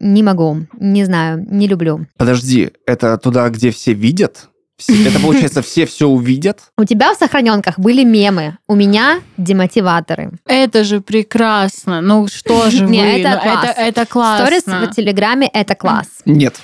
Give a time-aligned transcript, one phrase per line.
[0.00, 2.06] не могу, не знаю, не люблю.
[2.16, 4.48] Подожди, это туда, где все видят?
[4.88, 6.60] Это получается, все все увидят?
[6.78, 10.32] У тебя в сохраненках были мемы, у меня демотиваторы.
[10.46, 12.00] Это же прекрасно.
[12.00, 12.92] Ну что же вы?
[12.92, 13.64] Не, это Ну, класс.
[13.68, 14.86] это, это Сторис классно.
[14.90, 16.08] в Телеграме— это класс.
[16.24, 16.56] Нет.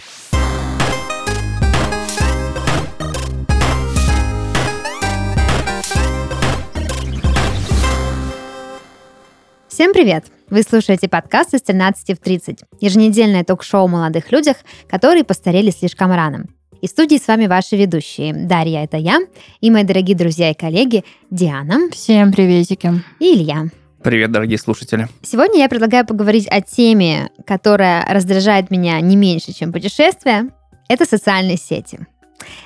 [9.68, 10.24] Всем привет!
[10.48, 12.60] Вы слушаете подкаст из 13 в 30.
[12.80, 14.56] Еженедельное ток-шоу о молодых людях,
[14.88, 16.46] которые постарели слишком рано.
[16.80, 18.32] И в студии с вами ваши ведущие.
[18.32, 19.20] Дарья— это я,
[19.60, 22.92] и мои дорогие друзья и коллеги Диана Всем приветики.
[23.18, 23.66] и Илья.
[24.04, 25.08] Привет, дорогие слушатели.
[25.22, 30.48] Сегодня я предлагаю поговорить о теме, которая раздражает меня не меньше, чем путешествия.
[30.88, 32.06] Это социальные сети.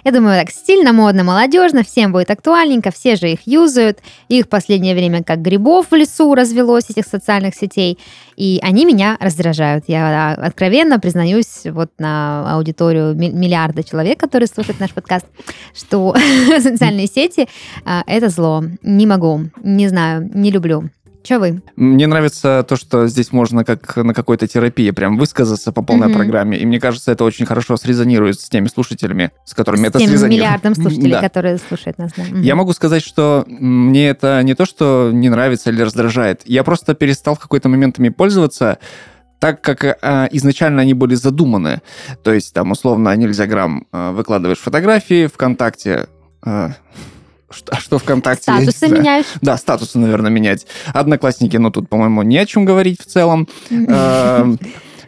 [0.05, 3.98] Я думаю, так стильно, модно, молодежно, всем будет актуальненько, все же их юзают.
[4.28, 7.98] Их в последнее время как грибов в лесу развелось, этих социальных сетей.
[8.37, 9.84] И они меня раздражают.
[9.87, 15.27] Я откровенно признаюсь вот на аудиторию ми- миллиарда человек, которые слушают наш подкаст,
[15.75, 16.14] что
[16.61, 17.48] социальные сети
[17.84, 18.64] а,— это зло.
[18.83, 20.91] Не могу, не знаю, не люблю.
[21.22, 21.62] Че вы?
[21.76, 26.16] Мне нравится то, что здесь можно как на какой-то терапии прям высказаться по полной Мгм.
[26.16, 26.58] программе.
[26.58, 30.10] И мне кажется, это очень хорошо срезонирует с теми слушателями, с которыми это С тем
[30.10, 30.41] срезонирует.
[30.48, 31.20] миллиардом слушателей, Да.
[31.20, 32.12] которые слушают нас.
[32.16, 32.22] да.
[32.24, 32.41] Мгм.
[32.41, 36.41] Я могу сказать, что мне это не то, что не нравится или раздражает.
[36.46, 38.78] Я просто перестал в какой-то момент ими пользоваться,
[39.41, 41.82] так как а, изначально они были задуманы.
[42.22, 46.08] То есть, там, условно, нельзя грамм а, выкладываешь фотографии ВКонтакте.
[46.42, 46.72] а,
[47.51, 48.43] что, а что ВКонтакте?
[48.43, 48.95] Статусы знаю.
[48.95, 49.27] меняешь.
[49.41, 50.67] Да, статусы, наверное, менять.
[50.93, 53.48] Одноклассники, ну, тут, по-моему, не о чем говорить в целом.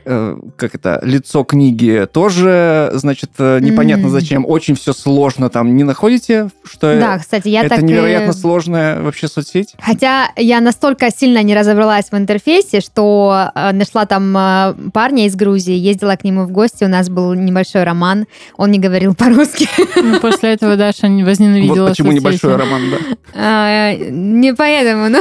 [0.04, 1.00] Э, Как это?
[1.02, 4.10] Лицо книги тоже, значит, э, непонятно М.
[4.10, 4.44] зачем.
[4.46, 5.76] Очень все сложно там.
[5.76, 7.80] Не находите, что Да, кстати, я это так...
[7.80, 9.74] и- невероятно сложная вообще соцсеть?
[9.80, 15.36] Хотя я настолько сильно не разобралась в интерфейсе, что э, нашла там э, парня из
[15.36, 19.68] Грузии, ездила к нему в гости, у нас был небольшой роман, он не говорил по-русски.
[19.96, 22.20] Ну, После этого Даша не возненавидела Вот почему соцсети.
[22.24, 22.96] небольшой роман, да.
[23.34, 25.20] А, Не поэтому, ну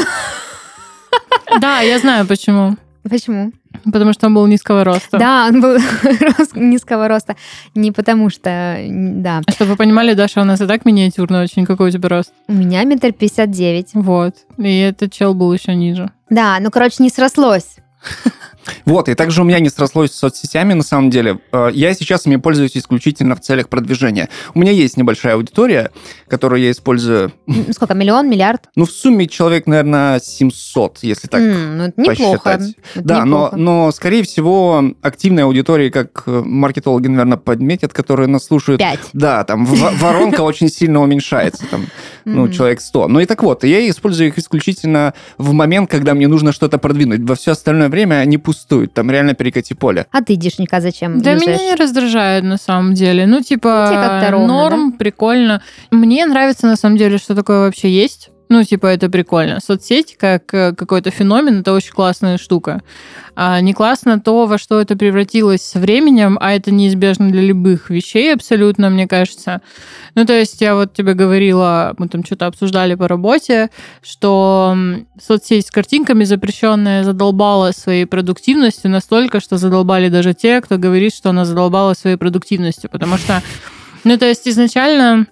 [1.60, 2.78] Да, я знаю почему.
[3.10, 3.52] почему?
[3.86, 5.18] Потому что он был низкого роста.
[5.18, 5.78] Да, он был
[6.56, 7.36] низкого роста,
[7.76, 11.66] не потому что, да, А чтобы вы понимали, Даша у нас и так миниатюрная очень.
[11.66, 12.34] Какой у тебя рост?
[12.48, 13.92] у меня метр пятьдесят девять.
[13.94, 14.36] Вот.
[14.58, 16.12] И этот чел был еще ниже.
[16.30, 17.78] Да, ну, короче, не срослось.
[18.86, 21.40] Вот, и также у меня не срослось с соцсетями, на самом деле.
[21.52, 24.30] Э, Я сейчас ими пользуюсь исключительно в целях продвижения.
[24.54, 25.92] У меня есть небольшая аудитория,
[26.28, 27.32] которую я использую,
[27.72, 28.70] Сколько, миллион, миллиард?
[28.76, 32.58] ну, в сумме человек, наверное, 700, если так М, ну, это неплохо.
[32.58, 32.76] посчитать.
[32.96, 33.56] Это Да, но, неплохо.
[33.58, 39.00] но, скорее всего, активной аудитории, как э, маркетологи, наверное, подметят, которые нас слушают, Пять.
[39.14, 41.88] Да, там воронка очень сильно уменьшается, там,
[42.26, 43.08] ну, человек 100.
[43.08, 47.22] Ну и так вот, я использую их исключительно в момент, когда мне нужно что-то продвинуть.
[47.22, 50.08] Во все остальное время они пустуют, там реально перекати поле.
[50.12, 51.60] А ты, Дишника, зачем Да юзаешь?
[51.60, 53.26] меня не раздражает на самом деле.
[53.26, 55.62] Ну, типа, ровно, норм, прикольно.
[55.90, 58.30] Мне нравится на самом деле, что такое вообще есть.
[58.52, 59.62] Ну, типа, это прикольно.
[59.62, 62.82] Соцсеть как э, какой-то феномен, это очень классная штука.
[63.34, 67.90] А не классно то, во что это превратилось со временем, а это неизбежно для любых
[67.90, 69.62] вещей абсолютно, мне кажется.
[70.16, 73.70] Ну, то есть я вот тебе говорила, мы там что-то обсуждали по работе,
[74.04, 74.76] что
[75.18, 81.30] соцсеть с картинками запрещенная задолбала своей продуктивностью настолько, что задолбали даже те, кто говорит, что
[81.30, 83.42] она задолбала своей продуктивностью, потому что
[84.04, 85.28] ну, то есть изначально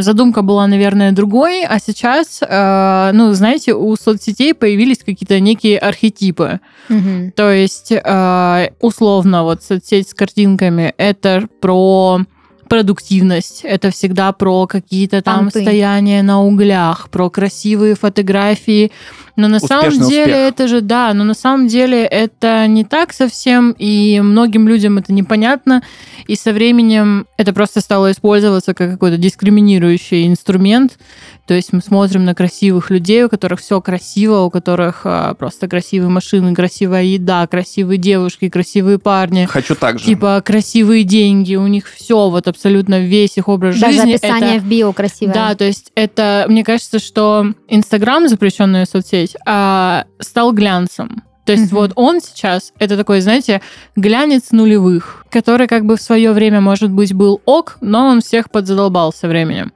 [0.00, 6.60] задумка была, наверное, другой, а сейчас, э, ну, знаете, у соцсетей появились какие-то некие архетипы.
[6.88, 7.32] Мгм.
[7.32, 12.20] То есть, э, условно, вот соцсеть с картинками это про
[12.68, 15.60] продуктивность, это всегда про какие-то там Понты.
[15.60, 18.90] стояния на углях, про красивые фотографии.
[19.36, 20.36] Но на самом деле успех.
[20.36, 25.12] это же, да, но на самом деле это не так совсем, и многим людям это
[25.12, 25.82] непонятно,
[26.28, 30.98] и со временем это просто стало использоваться как какой-то дискриминирующий инструмент.
[31.46, 35.68] То есть мы смотрим на красивых людей, у которых все красиво, у которых а, просто
[35.68, 39.44] красивые машины, красивая еда, красивые девушки, красивые парни.
[39.44, 40.06] Хочу так же.
[40.06, 44.14] Типа красивые деньги, у них все, вот абсолютно весь их образ Даже жизни.
[44.14, 45.34] описание это- в био красивое.
[45.34, 51.22] да, то есть это, мне кажется, что Инстаграм, запрещенная соцсеть, а, стал глянцем.
[51.44, 51.74] То есть Мгм.
[51.74, 53.60] вот он сейчас, это такой, знаете,
[53.96, 58.50] глянец нулевых, который как бы в свое время, может быть, был ок, но он всех
[58.50, 59.72] подзадолбал со временем.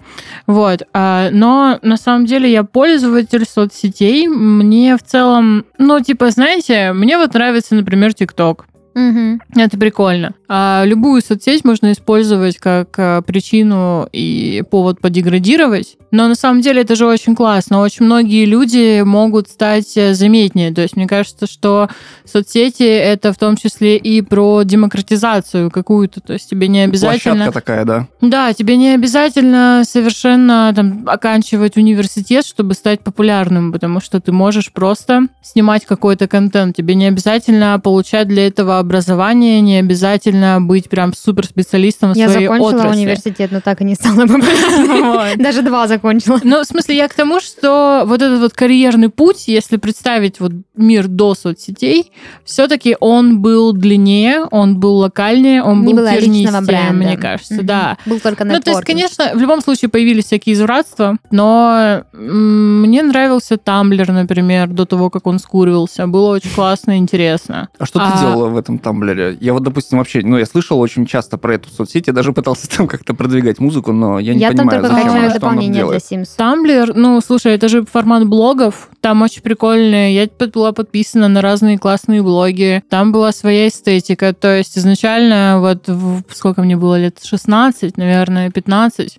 [0.47, 0.83] Вот.
[0.95, 4.29] а, но на самом деле я пользователь соцсетей.
[4.29, 8.67] Мне в целом, ну, типа, знаете, мне вот нравится, например, ТикТок.
[8.99, 9.41] Мгм.
[9.55, 10.35] Это прикольно.
[10.49, 15.97] А любую соцсеть можно использовать как а, причину и повод подеградировать.
[16.11, 17.81] Но на самом деле это же очень классно.
[17.81, 20.73] Очень многие люди могут стать э, заметнее.
[20.73, 21.89] То есть мне кажется, что
[22.25, 26.21] соцсети это в том числе и про демократизацию какую-то.
[26.21, 27.35] То есть тебе не обязательно...
[27.35, 28.09] Площадка такая, да.
[28.21, 34.73] Да, тебе не обязательно совершенно там, оканчивать университет, чтобы стать популярным, потому что ты можешь
[34.73, 36.75] просто снимать какой-то контент.
[36.75, 42.47] Тебе не обязательно получать для этого образование, не обязательно быть прям суперспециалистом в Я своей
[42.47, 42.97] закончила отрасли.
[42.97, 44.27] университет, но так и не стала.
[45.37, 46.41] Даже два закончила.
[46.43, 50.53] Ну, в смысле, я к тому, что вот этот вот карьерный путь, если представить вот
[50.75, 52.13] мир до соцсетей,
[52.45, 57.99] все-таки он был длиннее, он был локальнее, он Не был тернистее, мне кажется, да.
[58.07, 63.57] Был только Ну, то есть, конечно, в любом случае появились всякие извратства, но мне нравился
[63.59, 66.07] Тамблер, например, до того, как он скуривался.
[66.07, 67.69] Было очень классно и интересно.
[67.79, 69.37] А что А- ты делала в этом тамблере?
[69.41, 72.69] Я вот, допустим, вообще, ну, я слышал очень часто про эту соцсеть, я даже пытался
[72.69, 75.97] там как-то продвигать музыку, но я не Я там понимаю, только зачем, дополнение для.
[75.99, 76.29] Sims.
[76.37, 78.89] Тамблер, ну, слушай, это же формат блогов.
[79.01, 80.15] Там очень прикольные.
[80.15, 82.83] Я под- была подписана на разные классные блоги.
[82.91, 84.33] Там была своя эстетика.
[84.35, 87.19] То есть изначально, вот в- сколько мне было лет?
[87.23, 89.19] 16, наверное, 15.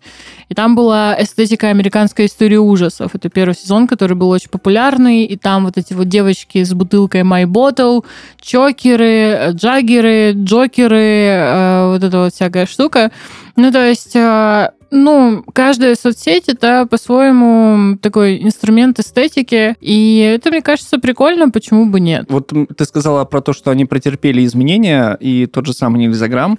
[0.49, 3.15] И там была эстетика американской истории ужасов.
[3.15, 5.23] Это первый сезон, который был очень популярный.
[5.23, 8.03] И там вот эти вот девочки с бутылкой My Bottle,
[8.41, 13.11] чокеры, джаггеры, джокеры, э, вот эта вот всякая штука.
[13.55, 20.61] Ну, то есть, э, ну, каждая соцсеть это по-своему такой инструмент эстетики, и это, мне
[20.61, 22.25] кажется, прикольно, почему бы нет.
[22.29, 26.57] Вот ты сказала про то, что они претерпели изменения, и тот же самый Нильзаграм,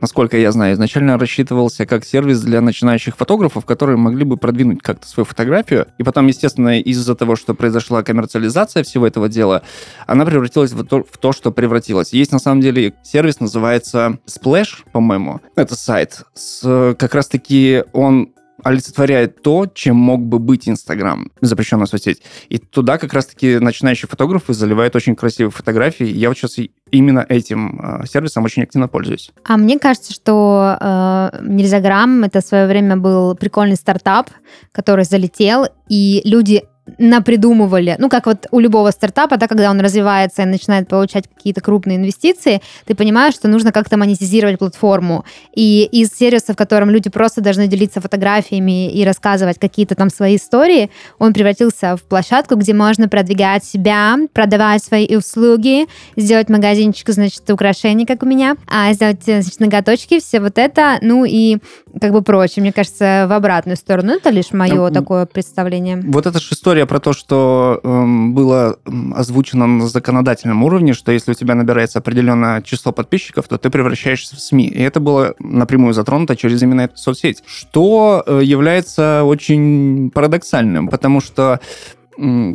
[0.00, 5.06] насколько я знаю, изначально рассчитывался как сервис для начинающих фотографов, которые могли бы продвинуть как-то
[5.06, 5.86] свою фотографию.
[5.98, 9.62] И потом, естественно, из-за того, что произошла коммерциализация всего этого дела,
[10.06, 12.12] она превратилась в то, в то, что превратилась.
[12.12, 15.40] Есть, на самом деле, сервис, называется Splash, по-моему.
[15.56, 16.22] Это сайт.
[16.34, 18.32] С, как раз-таки он
[18.64, 22.22] олицетворяет то, чем мог бы быть Инстаграм, запрещенная соцсеть.
[22.48, 26.06] И туда как раз-таки начинающие фотографы заливают очень красивые фотографии.
[26.06, 26.56] Я вот сейчас
[26.90, 29.30] именно этим э, сервисом очень активно пользуюсь.
[29.44, 34.30] А мне кажется, что э, Нельзяграм это в свое время был прикольный стартап,
[34.72, 36.64] который залетел, и люди
[36.98, 41.60] напридумывали, ну, как вот у любого стартапа, да, когда он развивается и начинает получать какие-то
[41.60, 45.24] крупные инвестиции, ты понимаешь, что нужно как-то монетизировать платформу.
[45.54, 50.36] И из сервиса, в котором люди просто должны делиться фотографиями и рассказывать какие-то там свои
[50.36, 55.86] истории, он превратился в площадку, где можно продвигать себя, продавать свои услуги,
[56.16, 61.24] сделать магазинчик, значит, украшений, как у меня, а сделать, значит, ноготочки, все вот это, ну
[61.24, 61.58] и
[62.00, 62.62] как бы прочее.
[62.62, 64.12] Мне кажется, в обратную сторону.
[64.12, 66.02] Это лишь мое М, такое представление.
[66.04, 68.76] Вот эта же история про то, что эм, было
[69.14, 74.36] озвучено на законодательном уровне, что если у тебя набирается определенное число подписчиков, то ты превращаешься
[74.36, 74.68] в СМИ.
[74.68, 81.20] И это было напрямую затронуто через именно эту соцсеть, что э, является очень парадоксальным, потому
[81.20, 81.60] что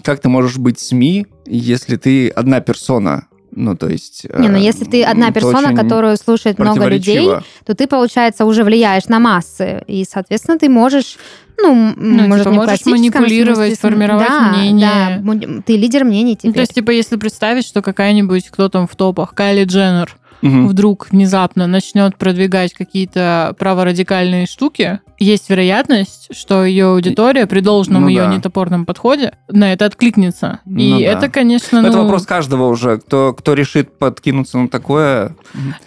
[0.04, 3.28] как ты можешь быть СМИ, если ты одна персона?
[3.56, 4.26] Ну, то есть...
[4.38, 7.30] Не, ну э, если ты одна персона, которую слушает много людей,
[7.66, 9.84] то ты, получается, уже влияешь на массы.
[9.88, 11.18] И, соответственно, ты можешь,
[11.58, 15.22] ну, Ну, может, типа, не можешь манипулировать, смысле, формировать да, мнение.
[15.24, 16.54] Да, ты лидер мнений Ну, теперь.
[16.54, 20.68] то есть, типа, если представить, что какая-нибудь, кто там в топах, Кайли Дженнер, Мгм.
[20.68, 28.08] вдруг внезапно начнет продвигать какие-то праворадикальные штуки, есть вероятность, что ее аудитория при должном Ну
[28.08, 28.34] ее да.
[28.36, 30.60] нетопорном подходе на это откликнется.
[30.66, 31.12] Ну И да.
[31.12, 32.04] это, конечно, Это ну...
[32.04, 35.36] вопрос каждого уже, кто, кто решит подкинуться на такое.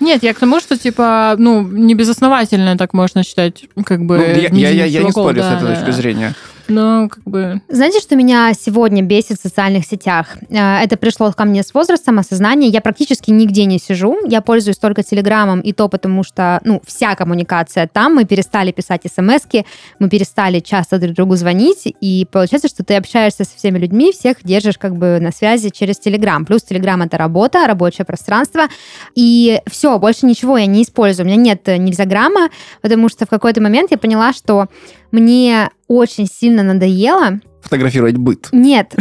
[0.00, 4.16] Нет, я к тому, что, типа, ну, не безосновательно так можно считать, как бы...
[4.18, 5.92] Ну, я, я- я- я не спорю с да, этой да, точки да.
[5.92, 6.34] зрения.
[6.70, 7.62] Ну, как бы...
[7.68, 10.36] Знаете, что меня сегодня бесит в социальных сетях?
[10.50, 12.68] Э, Это пришло ко мне с возрастом, осознание.
[12.68, 14.18] Я практически нигде не сижу.
[14.26, 18.14] Я пользуюсь только Телеграмом, и то потому что, ну, вся коммуникация там.
[18.16, 23.44] Мы перестали писать смс мы перестали часто друг другу звонить, и получается, что ты общаешься
[23.44, 26.44] со всеми людьми, всех держишь как бы на связи через Телеграм.
[26.44, 28.68] Плюс Телеграм— это работа, рабочее пространство,
[29.14, 31.26] и все, больше ничего я не использую.
[31.26, 32.48] У меня нет нельзяграмма,
[32.82, 34.68] потому что в какой-то момент я поняла, что
[35.10, 38.48] мне очень сильно надоело Фотографировать быт.
[38.52, 38.94] нет.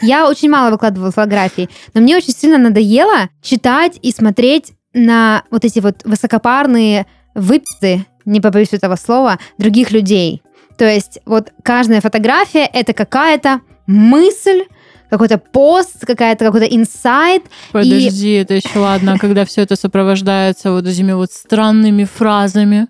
[0.00, 5.64] Я очень мало выкладывала фотографий, но мне очень сильно надоело читать и смотреть на вот
[5.64, 10.42] эти вот высокопарные выписы, не побоюсь этого слова, других людей.
[10.76, 14.64] То есть вот каждая фотография— это какая-то мысль,
[15.10, 17.44] какой-то пост, какая-то какой-то инсайт.
[17.72, 22.88] Подожди, это еще ладно, когда все это сопровождается вот этими вот странными фразами.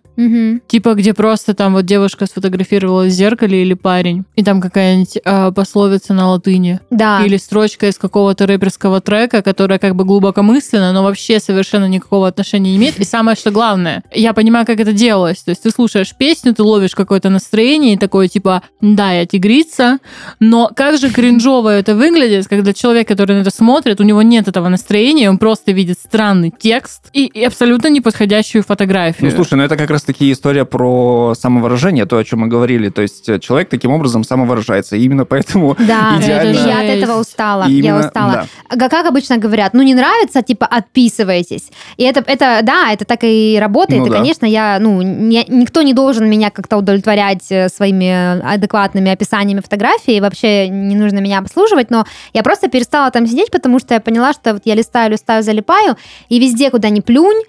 [0.66, 5.52] Типа, где просто там вот девушка сфотографировалась в зеркале или парень, и там какая-нибудь а,
[5.52, 6.80] пословица на латыни.
[6.90, 7.24] Да.
[7.24, 12.72] Или строчка из какого-то рэперского трека, которая как бы глубокомысленна, но вообще совершенно никакого отношения
[12.72, 12.98] не имеет.
[12.98, 15.38] И самое, что главное, я понимаю, как это делалось.
[15.42, 19.98] То есть ты слушаешь песню, ты ловишь какое-то настроение, и такое типа, да, я тигрица,
[20.40, 22.07] но как же кринжово это выглядит,
[22.48, 26.52] когда человек, который на это смотрит, у него нет этого настроения, он просто видит странный
[26.56, 29.30] текст и, и абсолютно неподходящую фотографию.
[29.30, 32.88] Ну, слушай, ну это как раз-таки история про самовыражение, то, о чем мы говорили.
[32.88, 34.96] То есть э, человек таким образом самовыражается.
[34.96, 36.50] И именно поэтому Да, идеально...
[36.50, 37.64] Это я от этого устала.
[37.68, 38.46] И Я именно- устала.
[38.70, 38.88] да.
[38.88, 41.70] Как обычно говорят, ну не нравится, типа отписывайтесь.
[41.96, 44.00] И это, это да, это так и работает.
[44.00, 44.16] Ну и, да.
[44.18, 50.20] конечно, я, ну, не- никто не должен меня как-то удовлетворять э, своими адекватными описаниями фотографий.
[50.20, 51.97] Вообще не нужно меня обслуживать, но
[52.32, 55.96] я просто перестала там сидеть, потому что я поняла, что вот я листаю, листаю, залипаю,
[56.28, 57.42] и везде, куда ни плюнь,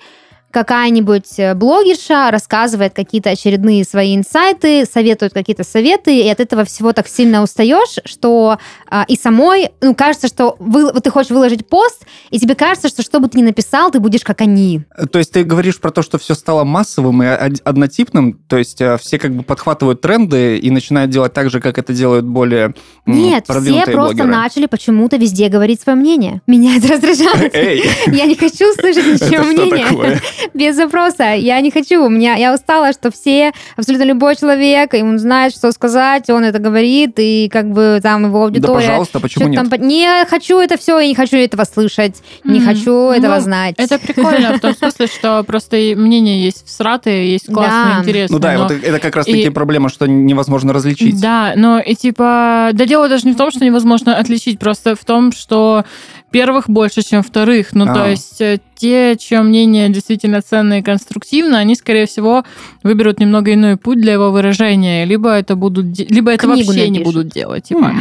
[0.52, 6.94] какая-нибудь э, блогерша рассказывает какие-то очередные свои инсайты, советует какие-то советы, и от этого всего
[6.94, 8.58] так сильно устаешь, что
[8.90, 12.90] а, и самой, ну, кажется, что вы, вот ты хочешь выложить пост, и тебе кажется,
[12.90, 14.82] что что бы ты ни написал, ты будешь как они.
[15.12, 18.82] То есть ты говоришь про то, что все стало массовым и од- однотипным, то есть
[18.82, 22.74] э, все как бы подхватывают тренды и начинают делать так же, как это делают более
[23.06, 23.54] Нет, все
[23.86, 24.28] просто блогеры.
[24.28, 26.42] начали почему-то везде говорить свое мнение.
[26.48, 27.54] Меня это раздражает.
[27.54, 30.20] Я не хочу слышать ничего мнения.
[30.54, 31.34] Без запроса.
[31.36, 32.04] Я не хочу.
[32.06, 36.44] У меня, я устала, что все, абсолютно любой человек, и он знает, что сказать, он
[36.44, 38.88] это говорит, и как бы там его Да, аудитория...
[38.88, 39.70] пожалуйста, почему нет?
[39.70, 42.68] там не хочу это все, я не хочу этого слышать, не Мгм.
[42.68, 43.76] хочу этого Ну, знать.
[43.78, 48.00] Это прикольно в том смысле, что просто мнение есть всратые, есть классные, Да.
[48.02, 48.36] интересные.
[48.36, 51.20] Ну да, но- вот это как раз-таки и- проблема, что невозможно различить.
[51.22, 55.04] Да, но и типа, да дело даже не в том, что невозможно отличить, просто в
[55.06, 55.86] том, что
[56.32, 57.70] первых больше, чем вторых.
[57.74, 57.94] Ну, А.
[57.94, 62.44] то есть э, те, чье мнение действительно ценно и конструктивно, они, скорее всего,
[62.84, 67.00] выберут немного иной путь для его выражения, либо это будут, либо это Книгу вообще не
[67.00, 67.14] напишут.
[67.14, 67.92] будут делать, типа.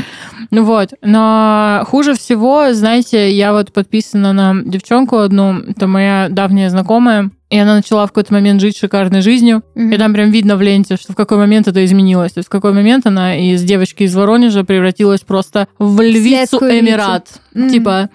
[0.51, 6.71] Ну вот, но хуже всего, знаете, я вот подписана на девчонку одну, это моя давняя
[6.71, 9.93] знакомая, и она начала в какой-то момент жить шикарной жизнью, Мгм.
[9.93, 12.33] и там прям видно в ленте, что в какой момент это изменилось.
[12.33, 16.59] То есть в какой момент она из девочки из Воронежа превратилась просто в львицу.
[16.59, 17.27] Эмират.
[17.55, 17.71] Мгм.
[17.71, 18.11] Типа.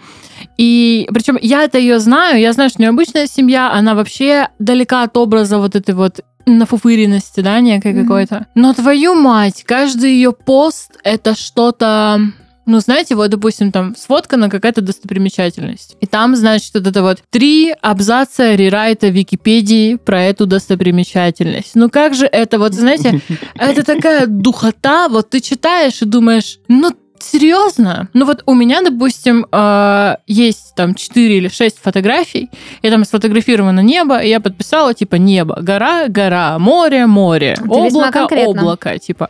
[0.57, 4.49] И причем я это ее знаю, я знаю, что у нее обычная семья, она вообще
[4.59, 8.03] далека от образа вот этой вот нафуфыренности, да, некой Мгм.
[8.03, 8.47] какой-то.
[8.55, 12.19] Но твою мать, каждый ее пост это что-то
[12.65, 15.97] ну, знаете, вот, допустим, там сфоткана какая-то достопримечательность.
[15.99, 21.71] И там, значит, вот это вот три абзаца рерайта Википедии про эту достопримечательность.
[21.75, 23.19] Ну, как же это, вот, знаете,
[23.55, 26.91] это такая духота, вот ты читаешь и думаешь, ну,
[27.23, 28.09] серьезно?
[28.13, 32.49] Ну вот у меня, допустим, э, есть там 4 или 6 фотографий,
[32.81, 38.27] и там сфотографировано небо, и я подписала, типа, небо, гора, гора, море, море, весьма облако,
[38.45, 39.29] облако, типа.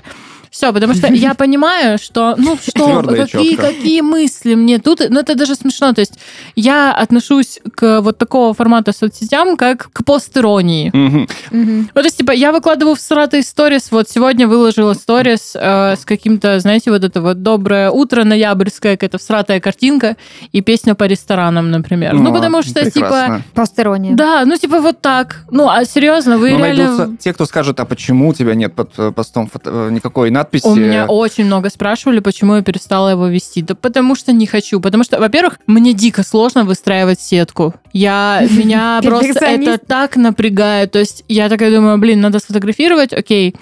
[0.54, 5.34] Все, потому что я понимаю, что, ну что, какие, какие мысли мне тут, ну это
[5.34, 6.20] даже смешно, то есть
[6.56, 10.92] я отношусь к вот такого формата соцсетям, как к постеронии.
[10.94, 11.28] Мгм.
[11.50, 16.06] Ну, то есть, типа, я выкладываю в сратый сторис, вот сегодня выложила сторис э, с
[16.06, 20.18] каким-то, знаете, вот это вот «Доброе утро», ноябрьская какая-то всратая картинка
[20.52, 22.14] и песня по ресторанам, например.
[22.14, 23.42] ну, потому что, типа.
[23.56, 24.16] Посторонняя.
[24.16, 25.46] да, ну, типа, вот так.
[25.50, 26.98] Ну, а серьезно, вы Но реально...
[26.98, 30.30] найдутся те, кто скажет, а почему у тебя нет под э, постом фото- э, никакой
[30.30, 30.43] надписи?
[30.64, 33.62] У меня очень много спрашивали, почему я перестала его вести.
[33.62, 34.80] Да потому что не хочу.
[34.80, 37.74] Потому что, во-первых, мне дико сложно выстраивать сетку.
[37.92, 40.92] Я, меня просто это так напрягает.
[40.92, 43.56] То есть я такая думаю, блин, надо сфотографировать, окей.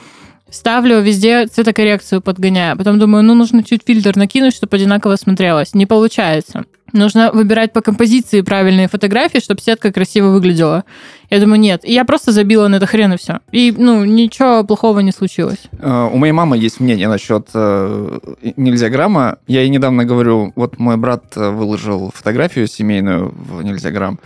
[0.50, 2.78] Ставлю везде цветокоррекцию подгоняю.
[2.78, 5.74] Потом думаю, ну, нужно чуть фильтр накинуть, чтобы одинаково смотрелось.
[5.74, 6.66] Не получается.
[6.94, 10.84] Нужно выбирать по композиции правильные фотографии, чтобы сетка красиво выглядела.
[11.30, 11.86] Я думаю, нет.
[11.86, 13.40] И я просто забила на это хрен и все.
[13.52, 15.64] И, ну, ничего плохого не случилось.
[15.80, 18.20] Э, У моей мамы есть мнение насчет э,
[18.58, 19.38] нельзя грамма.
[19.48, 24.20] Я ей недавно говорю, вот мой брат э, выложил фотографию семейную в нельзя грамм.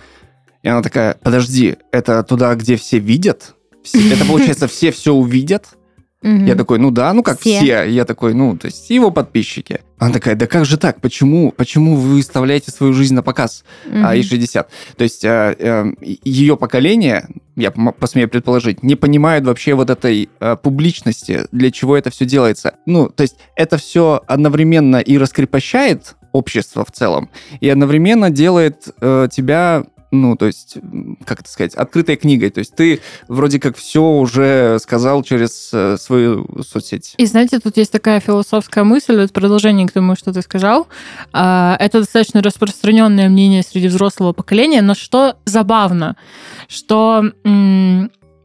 [0.64, 3.54] И она такая, подожди, это туда, где все видят?
[3.94, 5.68] Это получается, все все увидят?
[6.26, 6.46] Мгм.
[6.46, 7.60] Я такой, ну да, ну как Все.
[7.60, 7.84] все.
[7.84, 9.82] Я такой, ну, то есть его подписчики.
[10.00, 11.00] Она такая, да как же так?
[11.00, 11.52] Почему?
[11.52, 13.64] Почему вы выставляете свою жизнь на показ?
[13.86, 14.06] Мгм.
[14.06, 14.68] а ей 60.
[14.98, 20.56] То есть э, э, ее поколение, я посмею предположить, не понимают вообще вот этой э,
[20.56, 22.74] публичности, для чего это все делается.
[22.88, 27.30] Ну, то есть это все одновременно и раскрепощает общество в целом,
[27.60, 30.78] и одновременно делает э, тебя ну, то есть,
[31.26, 32.50] как это сказать, открытой книгой.
[32.50, 37.16] То есть ты вроде как все уже сказал через э, свою соцсеть.
[37.18, 40.88] И знаете, тут есть такая философская мысль, вот продолжение к тому, что ты сказал.
[41.34, 46.16] А, Это достаточно распространенное мнение среди взрослого поколения, но что забавно,
[46.68, 47.24] что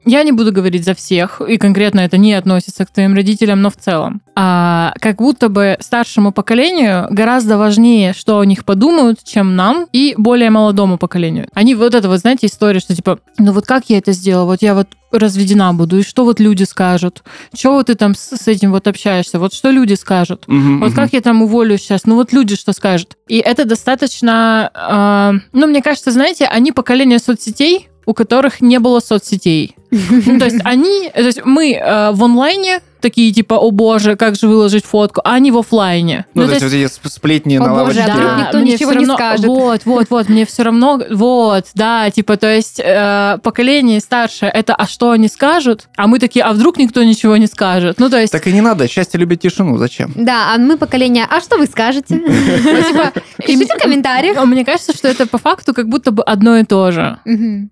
[0.05, 3.71] я не буду говорить за всех, и конкретно это не относится к твоим родителям, но
[3.71, 4.23] в целом.
[4.35, 10.15] А, как будто бы старшему поколению гораздо важнее, что о них подумают, чем нам и
[10.17, 11.49] более молодому поколению.
[11.55, 14.47] Они вот это вот, знаете, история, что типа, ну вот как я это сделала?
[14.47, 17.23] Вот я вот разведена буду, и что вот люди скажут?
[17.53, 19.39] Чего вот ты там с, с этим вот общаешься?
[19.39, 20.45] Вот что люди скажут?
[20.47, 20.97] Мгм, Вот мгм.
[20.97, 22.05] как я там уволюсь сейчас?
[22.05, 23.17] Ну вот люди что скажут?
[23.29, 24.71] И это достаточно...
[24.75, 29.77] э, ну, мне кажется, знаете, они поколение соцсетей, у которых не было соцсетей.
[29.91, 31.11] Ну, то есть они...
[31.11, 35.35] То есть мы э, в онлайне такие типа, о боже, как же выложить фотку, а
[35.35, 36.27] они в оффлайне.
[36.35, 38.03] Ну, то есть вот эти сп- сплетни О, на боже, лавочке.
[38.03, 39.47] а вдруг никто мне ничего не равно- скажет.
[39.47, 44.75] Вот, вот, вот, мне все равно, вот, да, типа, то есть э, поколение старшее, это,
[44.75, 45.89] а что они скажут?
[45.97, 47.99] А мы такие, а вдруг никто ничего не скажет?
[47.99, 50.13] Ну, то есть, Так и не надо, счастье любит тишину, зачем?
[50.15, 52.15] Да, а мы поколение, а что вы скажете?
[52.27, 54.37] ну, типа, Пишите в комментариях.
[54.37, 57.19] мне- Мне кажется, что это по факту как будто бы одно и то же.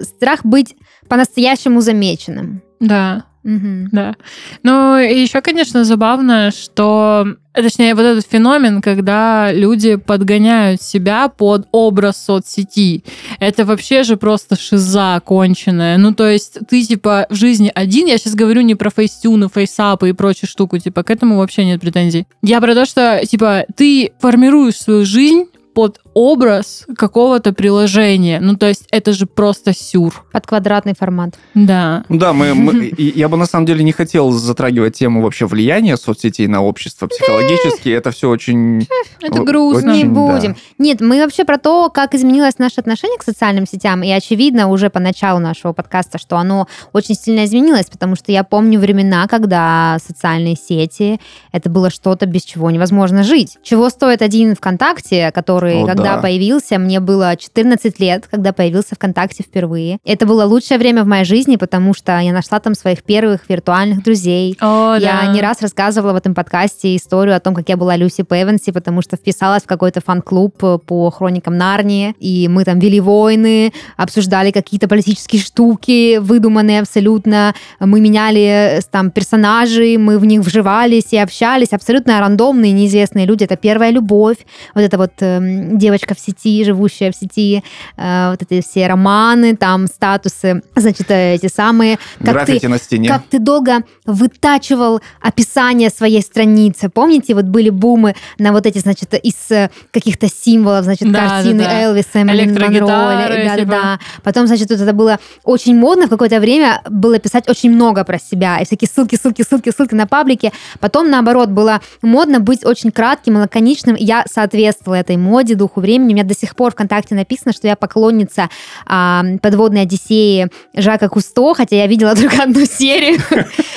[0.01, 0.75] Страх быть
[1.09, 2.63] по-настоящему замеченным.
[2.81, 3.25] Да.
[3.49, 3.89] Мгм.
[3.93, 4.15] Да.
[4.63, 7.27] Ну, и еще, конечно, забавно, что...
[7.55, 13.03] Точнее, вот этот феномен, когда люди подгоняют себя под образ соцсети.
[13.41, 15.97] Это вообще же просто шиза конченая.
[15.97, 20.11] Ну, то есть ты, типа, в жизни один, я сейчас говорю не про фейстюны, фейсапы
[20.11, 22.27] и прочую штуку, типа, к этому вообще нет претензий.
[22.43, 28.41] Я про то, что, типа, ты формируешь свою жизнь под образ какого-то приложения.
[28.41, 30.25] Ну, то есть это же просто сюр.
[30.33, 31.37] Под квадратный формат.
[31.55, 32.05] Да.
[32.09, 36.49] Да, мы, мы- я бы на самом деле не хотел затрагивать тему вообще влияния соцсетей
[36.49, 37.91] на общество психологически.
[37.91, 38.85] Это все очень...
[39.23, 39.91] Это грустно.
[39.93, 40.21] Не Очень, да.
[40.21, 40.57] будем.
[40.79, 44.03] Нет, мы вообще про то, как изменилось наше отношение к социальным сетям.
[44.03, 48.43] И очевидно уже по началу нашего подкаста, что оно очень сильно изменилось, потому что я
[48.43, 51.21] помню времена, когда социальные сети
[51.53, 53.57] это было что-то, без чего невозможно жить.
[53.63, 56.23] Чего стоит один ВКонтакте, который, О, когда да.
[56.23, 59.99] появился, мне было 14 лет, когда появился ВКонтакте впервые.
[60.05, 64.03] Это было лучшее время в моей жизни, потому что я нашла там своих первых виртуальных
[64.03, 64.57] друзей.
[64.61, 65.33] О, Я да.
[65.33, 69.03] не раз рассказывала в этом подкасте историю о том, как я была Люси Певенси, потому
[69.03, 74.51] что вписалась в какой-то фан-клуб э, по хроникам Нарнии, и мы там вели войны, обсуждали
[74.51, 77.55] какие-то политические штуки, выдуманные абсолютно.
[77.81, 81.73] Мы меняли э, там персонажей, мы в них вживались и общались.
[81.73, 83.45] Абсолютно рандомные, неизвестные люди.
[83.45, 84.39] Это первая любовь.
[84.75, 87.65] Вот эта вот эм, девочка в сети, живущая в сети,
[87.97, 91.97] э, вот эти все романы, там статусы, значит, э, эти самые...
[92.19, 93.09] Как ты, Граффити на стене.
[93.09, 96.91] как ты долго вытачивал описание своей страницы.
[96.91, 101.63] Помните, вот были бумы на вот эти, значит, из э, каких-то символов, значит, Да, картины
[101.63, 101.83] да, да.
[101.85, 102.21] Элвиса.
[102.21, 103.71] Электрогитары, Да, да, типа.
[103.71, 103.99] да.
[104.23, 108.19] Потом, значит, вот это было очень модно в какое-то время было писать очень много про
[108.19, 108.59] себя.
[108.59, 110.53] И всякие ссылки, ссылки, ссылки, ссылки на паблики.
[110.81, 113.97] Потом, наоборот, было модно быть очень кратким и лаконичным.
[113.99, 116.13] Я соответствовала этой моде, духу времени.
[116.13, 118.49] У меня до сих пор ВКонтакте написано, что я поклонница
[118.87, 123.21] а, подводной Одиссеи Жака Кусто, хотя я видела только одну серию.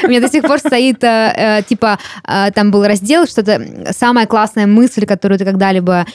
[0.03, 3.61] У меня до сих пор стоит, э, э, типа, э, там был раздел, что-то
[3.91, 6.05] самая классная мысль, которую ты когда-либо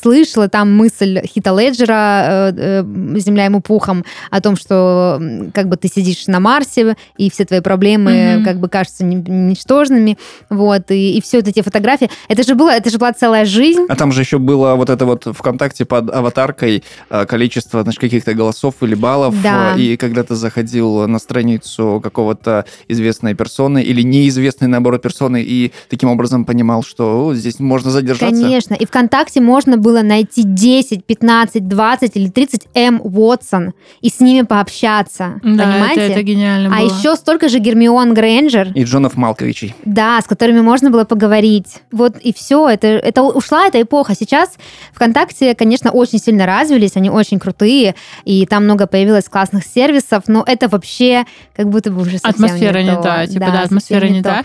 [0.00, 0.48] слышала.
[0.48, 5.20] Там мысль Хита Леджера «Земля ему пухом» о том, что
[5.54, 10.18] как бы ты сидишь на Марсе, и все твои проблемы как бы кажутся ничтожными.
[10.50, 12.10] Вот, и, все вот эти фотографии.
[12.28, 13.86] Это же, было, это же была целая жизнь.
[13.88, 18.34] А там же еще было вот это вот ВКонтакте под аватаркой э, количество значит, каких-то
[18.34, 19.34] голосов или баллов.
[19.42, 19.74] Да.
[19.76, 25.72] э, И когда ты заходил на страницу какого-то известной персоны или неизвестной, наоборот, персоны, и
[25.88, 28.40] таким образом понимал, что «О, здесь можно задержаться.
[28.42, 28.74] Конечно.
[28.74, 33.00] И ВКонтакте можно было найти 10, 15, 20 или 30 М.
[33.02, 35.40] Уотсон и с ними пообщаться.
[35.42, 36.00] Да, понимаете?
[36.02, 36.88] Это, это гениально а было.
[36.98, 39.74] еще столько же Гермион Грейнджер, И Джонов Малковичей.
[39.84, 41.82] да, с которыми можно было поговорить.
[41.92, 42.68] Вот и все.
[42.68, 44.14] Это, это ушла эта эпоха.
[44.14, 44.56] Сейчас
[44.92, 45.17] ВКонтакте,
[45.54, 50.68] конечно, очень сильно развились, они очень крутые, и там много появилось классных сервисов, но это
[50.68, 51.24] вообще
[51.56, 53.02] как будто бы уже совсем Атмосфера не то.
[53.02, 54.28] та, типа, да, совсем атмосфера не то.
[54.28, 54.44] та.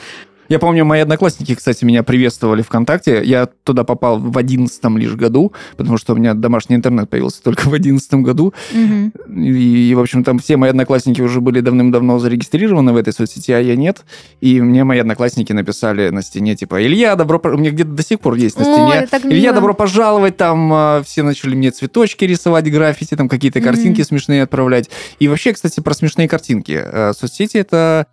[0.53, 3.23] Я помню, мои одноклассники, кстати, меня приветствовали ВКонтакте.
[3.23, 7.69] Я туда попал в одиннадцатом лишь году, потому что у меня домашний интернет появился только
[7.69, 8.53] в одиннадцатом году.
[8.71, 9.13] Мгм.
[9.35, 13.51] И, и, в общем, там все мои одноклассники уже были давным-давно зарегистрированы в этой соцсети,
[13.51, 14.05] а я нет.
[14.41, 17.39] И мне мои одноклассники написали на стене, типа, Илья, добро...
[17.39, 19.07] по-» У меня где-то до сих пор есть на стене.
[19.09, 20.37] так Илья, добро пожаловать.
[20.37, 24.91] Там а, все начали мне цветочки рисовать, граффити, там какие-то картинки смешные отправлять.
[25.17, 26.79] И вообще, кстати, про смешные картинки.
[26.79, 28.05] Э, Соцсети— это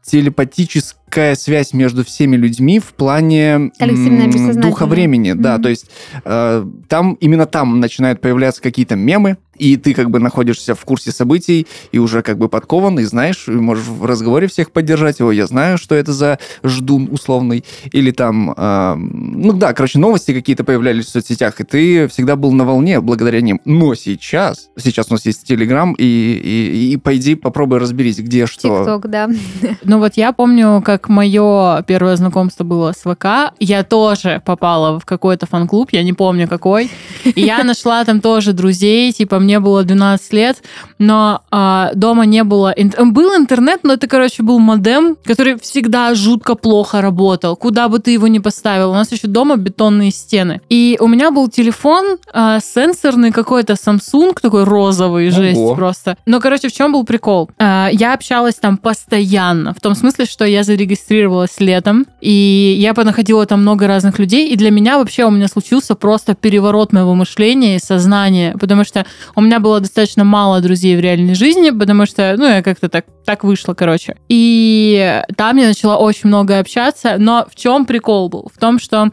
[1.10, 3.70] телепатическая связь между всеми людьми в плане
[4.60, 5.32] духа времени.
[5.32, 5.90] Да, то есть
[6.24, 11.12] э, там, именно там начинают появляться какие-то мемы, и ты как бы находишься в курсе
[11.12, 15.30] событий, и уже как бы подкован, и знаешь, и можешь в разговоре всех поддержать его,
[15.32, 20.64] я знаю, что это за ждун условный, или там, э, ну да, короче, новости какие-то
[20.64, 23.60] появлялись в соцсетях, и ты всегда был на волне благодаря ним.
[23.66, 28.78] Но сейчас, сейчас у нас есть Телеграм, и, и, и пойди попробуй разберись, где что.
[28.78, 29.28] ТикТок, да.
[29.82, 33.54] Ну вот я помню, как мое первое знакомство было с ВК.
[33.58, 36.90] Я тоже попала в какой-то фан-клуб, я не помню какой.
[37.24, 40.58] И я нашла там тоже друзей, типа мне было 12 лет,
[40.98, 42.72] но а, дома не было...
[42.76, 47.98] ин- Был интернет, но это, короче, был модем, который всегда жутко плохо работал, куда бы
[47.98, 48.90] ты его ни поставил.
[48.90, 50.60] У нас еще дома бетонные стены.
[50.68, 55.74] И у меня был телефон а, сенсорный какой-то Samsung, такой розовый, жесть Ого.
[55.74, 56.16] просто.
[56.26, 57.50] Но, короче, в чем был прикол?
[57.58, 63.46] А, Я общалась там постоянно, в том смысле, что я зарегистрировалась летом, и я понаходила
[63.46, 67.76] там много разных людей, и для меня вообще у меня случился просто переворот моего мышления
[67.76, 69.06] и сознания, потому что
[69.40, 73.06] у меня было достаточно мало друзей в реальной жизни, потому что, ну, я как-то так,
[73.24, 74.16] так вышло, короче.
[74.28, 78.50] И там я начала очень много общаться, но в чем прикол был?
[78.54, 79.10] В том, что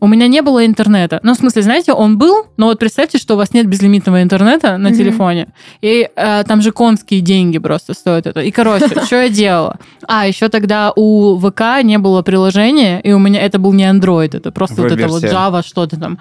[0.00, 1.20] у меня не было интернета.
[1.22, 4.76] Ну, в смысле, знаете, он был, но вот представьте, что у вас нет безлимитного интернета
[4.78, 4.98] на Мгм.
[4.98, 5.48] телефоне.
[5.80, 8.40] И э, там же конские деньги просто стоят это.
[8.40, 9.76] И, короче, что я делала?
[10.06, 14.36] А, еще тогда у ВК не было приложения, и у меня это был не Android,
[14.36, 15.22] это просто вот это вот.
[15.24, 16.18] Java, что-то там.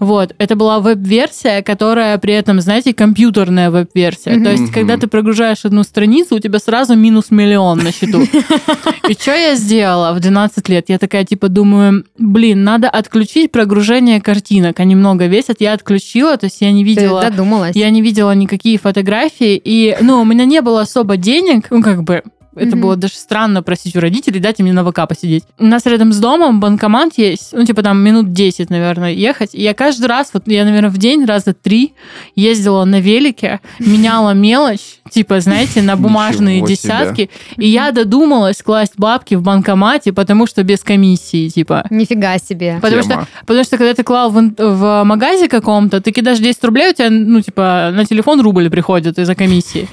[0.00, 4.42] Вот, это была веб-версия, которая при этом, знаете, компьютерная веб-версия.
[4.42, 8.22] То есть, когда ты прогружаешь одну страницу, у тебя сразу минус миллион на счету.
[9.08, 10.88] И что я сделала в 12 лет?
[10.88, 14.80] Я такая, типа, думаю, блин, надо отключить прогружение картинок.
[14.80, 15.60] Они много весят.
[15.60, 17.22] Я отключила, то есть я не Ты видела...
[17.22, 17.74] додумалась.
[17.74, 22.02] Я не видела никакие фотографии, и, ну, у меня не было особо денег, ну, как
[22.02, 22.22] бы,
[22.56, 22.80] это Мгм.
[22.80, 25.44] было даже странно просить у родителей, дайте мне на ВК посидеть.
[25.58, 29.54] У нас рядом с домом банкомат есть, ну, типа там минут 10, наверное, ехать.
[29.54, 31.94] И я каждый раз, вот я, наверное, в день раза три
[32.34, 37.30] ездила на велике, меняла мелочь, типа, знаете, на бумажные десятки.
[37.56, 41.86] И я додумалась класть бабки в банкомате, потому что без комиссии, типа.
[41.90, 42.78] Нифига себе.
[42.80, 43.22] Потому Тема.
[43.22, 46.92] что, потому что когда ты клал в, в магазе каком-то, ты кидаешь 10 рублей, у
[46.94, 49.88] тебя, ну, типа, на телефон рубль приходит из-за комиссии.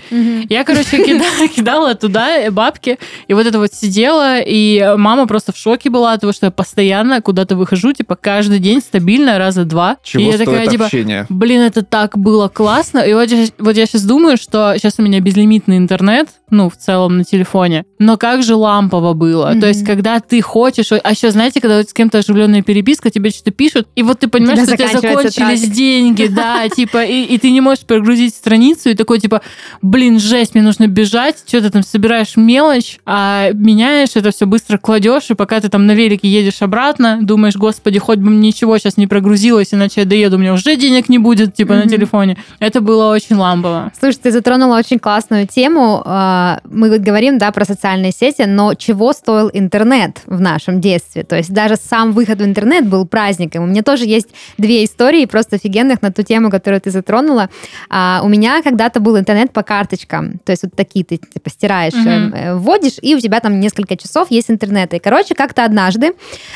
[0.50, 1.04] Я, короче,
[1.56, 6.22] кидала, туда бабки, и вот это вот сидела, и мама просто в шоке была от
[6.22, 9.98] того, что я постоянно куда-то выхожу, типа, каждый день стабильно, раза два.
[10.04, 11.26] Чего и я такая, типа, общение?
[11.30, 13.00] Блин, это так было классно.
[13.00, 16.78] И вот, я- вот я сейчас думаю, что сейчас у меня безлимитный интернет, ну, в
[16.78, 17.86] целом на телефоне.
[18.00, 19.50] Но как же лампово было.
[19.52, 19.62] Мгм.
[19.62, 20.92] То есть, когда ты хочешь...
[20.92, 24.28] А еще, знаете, когда вот с кем-то оживленная переписка, тебе что-то пишут, и вот ты
[24.28, 25.72] понимаешь, что у тебя закончились трат.
[25.72, 29.42] деньги, да, типа, и, и ты не можешь прогрузить страницу, и такой, типа,
[29.82, 34.78] блин, жесть, мне нужно бежать, что ты там собираешь мелочь, а меняешь это все быстро
[34.78, 38.98] кладешь, и пока ты там на велике едешь обратно, думаешь, господи, хоть бы ничего сейчас
[38.98, 41.90] не прогрузилось, иначе я доеду, у меня уже денег не будет, типа, на Мгм.
[41.90, 42.38] телефоне.
[42.60, 43.92] Это было очень лампово.
[44.00, 46.02] Слушай, ты затронула очень классную тему.
[46.06, 51.24] А, Мы вот говорим, да, про социальные сети, но чего стоил интернет в нашем детстве?
[51.24, 53.64] То есть даже сам выход в интернет был праздником.
[53.64, 57.50] У меня тоже есть две истории просто офигенных на ту тему, которую ты затронула.
[57.90, 60.40] А, У меня когда-то был интернет по карточкам.
[60.44, 62.25] То есть вот такие ты типа стираешь, Мгм.
[62.34, 64.94] Э, вводишь, и у тебя там несколько часов есть интернет.
[64.94, 66.14] И, короче, как-то однажды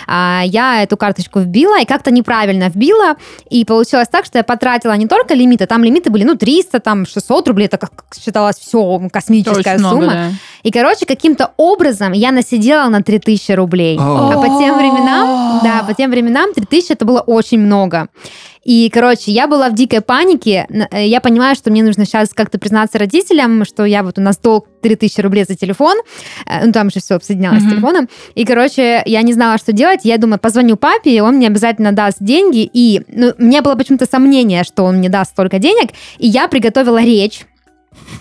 [0.07, 3.15] а, я эту карточку вбила, и как-то неправильно вбила,
[3.49, 7.05] и получилось так, что я потратила не только лимиты, там лимиты были, ну, 300, там,
[7.05, 10.13] 600 рублей, это как считалось все космическая Очень много, сумма.
[10.13, 10.29] да.
[10.63, 13.97] И, короче, каким-то образом я насидела на 3000 рублей.
[13.99, 18.09] А по тем временам, да, по тем временам 3000 это было очень много.
[18.69, 20.67] И, короче, я была в дикой панике.
[20.91, 24.37] Э, Я понимаю, что мне нужно сейчас как-то признаться родителям, что я вот у нас
[24.37, 25.97] долг 3000 рублей за телефон.
[26.45, 27.69] Э, Ну, там же все обсоединялось Мгм.
[27.69, 28.09] с телефоном.
[28.35, 30.01] И, короче, я не знала, что делать.
[30.03, 32.69] Я думаю, позвоню папе, и он мне обязательно даст деньги.
[32.71, 35.89] И ну, у меня было почему-то сомнение, что он мне даст столько денег.
[36.19, 37.47] И я приготовила речь.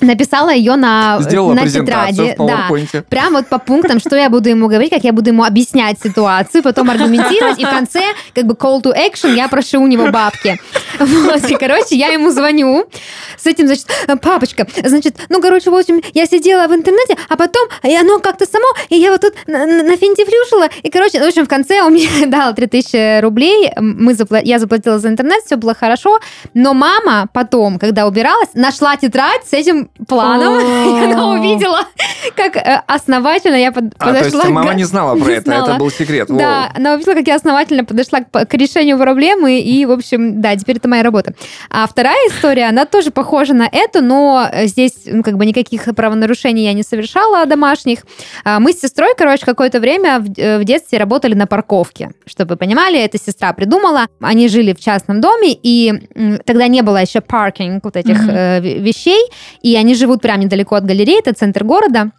[0.01, 2.35] Написала ее на, Сделала на тетради.
[2.47, 2.67] Да.
[3.09, 6.63] Прям вот по пунктам, что я буду ему говорить, как я буду ему объяснять ситуацию,
[6.63, 8.03] потом аргументировать, и в конце,
[8.35, 10.59] как бы call to action, я прошу у него бабки.
[10.99, 12.87] Вот, и, короче, я ему звоню
[13.37, 13.87] с этим, значит,
[14.23, 18.47] папочка, значит, ну, короче, в общем, я сидела в интернете, а потом, и оно как-то
[18.47, 21.93] само, и я вот тут на- на- нафинтифлюшила, и, короче, в общем, в конце он
[21.93, 26.19] мне дал 3000 рублей, мы запла- я заплатила за интернет, все было хорошо,
[26.55, 29.68] но мама потом, когда убиралась, нашла тетрадь с этим
[30.07, 31.81] планом, и она увидела,
[32.37, 35.75] как э, основательно я под- А, то есть подошла мама не знала про это, это
[35.79, 36.29] был секрет.
[36.29, 40.77] Да, она увидела, как я основательно подошла к, решению проблемы, и, в общем, да, теперь
[40.77, 41.35] это моя работа.
[41.71, 45.85] А вторая история, она тоже похожа на эту, но э, здесь, ну, как бы никаких
[45.95, 48.01] правонарушений я не совершала домашних.
[48.45, 52.11] А, Мы с сестрой, короче, какое-то время в, э, детстве работали на парковке.
[52.27, 54.07] Чтобы вы понимали, эта сестра придумала.
[54.21, 55.93] Они жили в частном доме, и
[56.45, 59.21] тогда не было еще паркинг вот этих э, ве- вещей,
[59.63, 62.11] и они живут прямо недалеко от галереи, это центр города.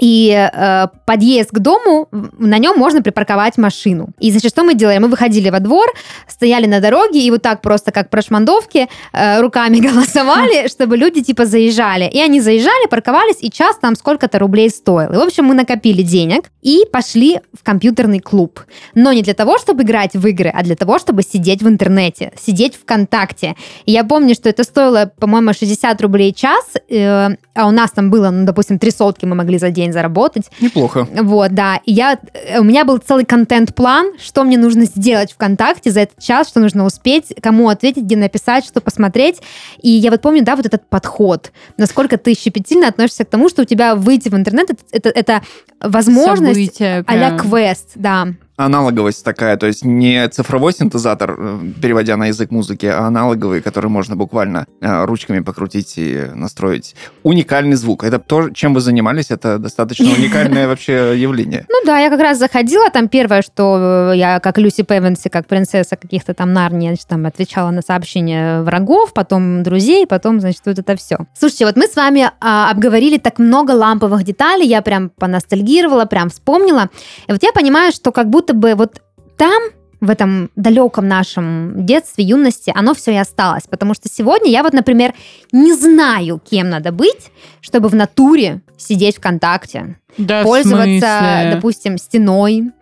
[0.00, 4.08] И э, подъезд к дому, на нем можно припарковать машину.
[4.18, 4.98] И значит, что мы делали?
[4.98, 5.86] Мы выходили во двор,
[6.28, 11.44] стояли на дороге и вот так просто как прошмандовки э, руками голосовали, чтобы люди типа
[11.44, 12.04] заезжали.
[12.04, 15.12] И они заезжали, парковались, и час там сколько-то рублей стоил.
[15.12, 18.60] И, в общем, мы накопили денег и пошли в компьютерный клуб.
[18.94, 22.32] Но не для того, чтобы играть в игры, а для того, чтобы сидеть в интернете,
[22.40, 23.56] сидеть ВКонтакте.
[23.86, 28.10] И я помню, что это стоило, по-моему, 60 рублей час, э, а у нас там
[28.10, 30.50] было, ну, допустим, три сотки мы могли за день заработать.
[30.60, 31.06] Неплохо.
[31.22, 31.80] Вот, да.
[31.84, 36.18] И я, э, у меня был целый контент-план, что мне нужно сделать ВКонтакте за этот
[36.22, 39.36] час, что нужно успеть, кому ответить, где написать, что посмотреть.
[39.82, 43.62] И я вот помню, да, вот этот подход, насколько ты щепетильно относишься к тому, что
[43.62, 45.42] у тебя выйти в интернет, это, это, это
[45.80, 47.38] возможность События а-ля прям.
[47.38, 48.28] квест, да.
[48.60, 53.88] Аналоговость такая, то есть не цифровой синтезатор, э, переводя на язык музыки, а аналоговый, который
[53.88, 56.94] можно буквально э, ручками покрутить и настроить.
[57.22, 58.04] Уникальный звук.
[58.04, 61.64] Это то, чем вы занимались, это достаточно уникальное вообще явление.
[61.70, 65.46] Ну да, я как раз заходила, там первое, что э, я как Люси Певенси, как
[65.46, 70.78] принцесса каких-то там Нарнии, значит, там отвечала на сообщения врагов, потом друзей, потом, значит, вот
[70.78, 71.16] это все.
[71.34, 76.28] Слушайте, вот мы с вами а, обговорили так много ламповых деталей, я прям поностальгировала, прям
[76.28, 76.90] вспомнила.
[77.26, 79.00] И вот я понимаю, что как будто бы вот
[79.36, 79.62] там
[80.00, 83.64] в этом далеком нашем детстве, юности, оно все и осталось.
[83.68, 85.14] Потому что сегодня я вот, например,
[85.52, 92.72] не знаю, кем надо быть, чтобы в натуре сидеть ВКонтакте, Да, пользоваться, допустим, стеной,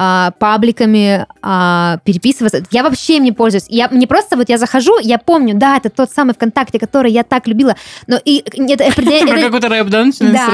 [0.00, 2.62] а, пабликами, а, переписываться.
[2.70, 3.64] Я вообще им не пользуюсь.
[3.66, 7.24] Я, мне просто вот я захожу, я помню, да, это тот самый ВКонтакте, который я
[7.24, 7.74] так любила,
[8.06, 10.04] но и это, это- какой-то рэп, да,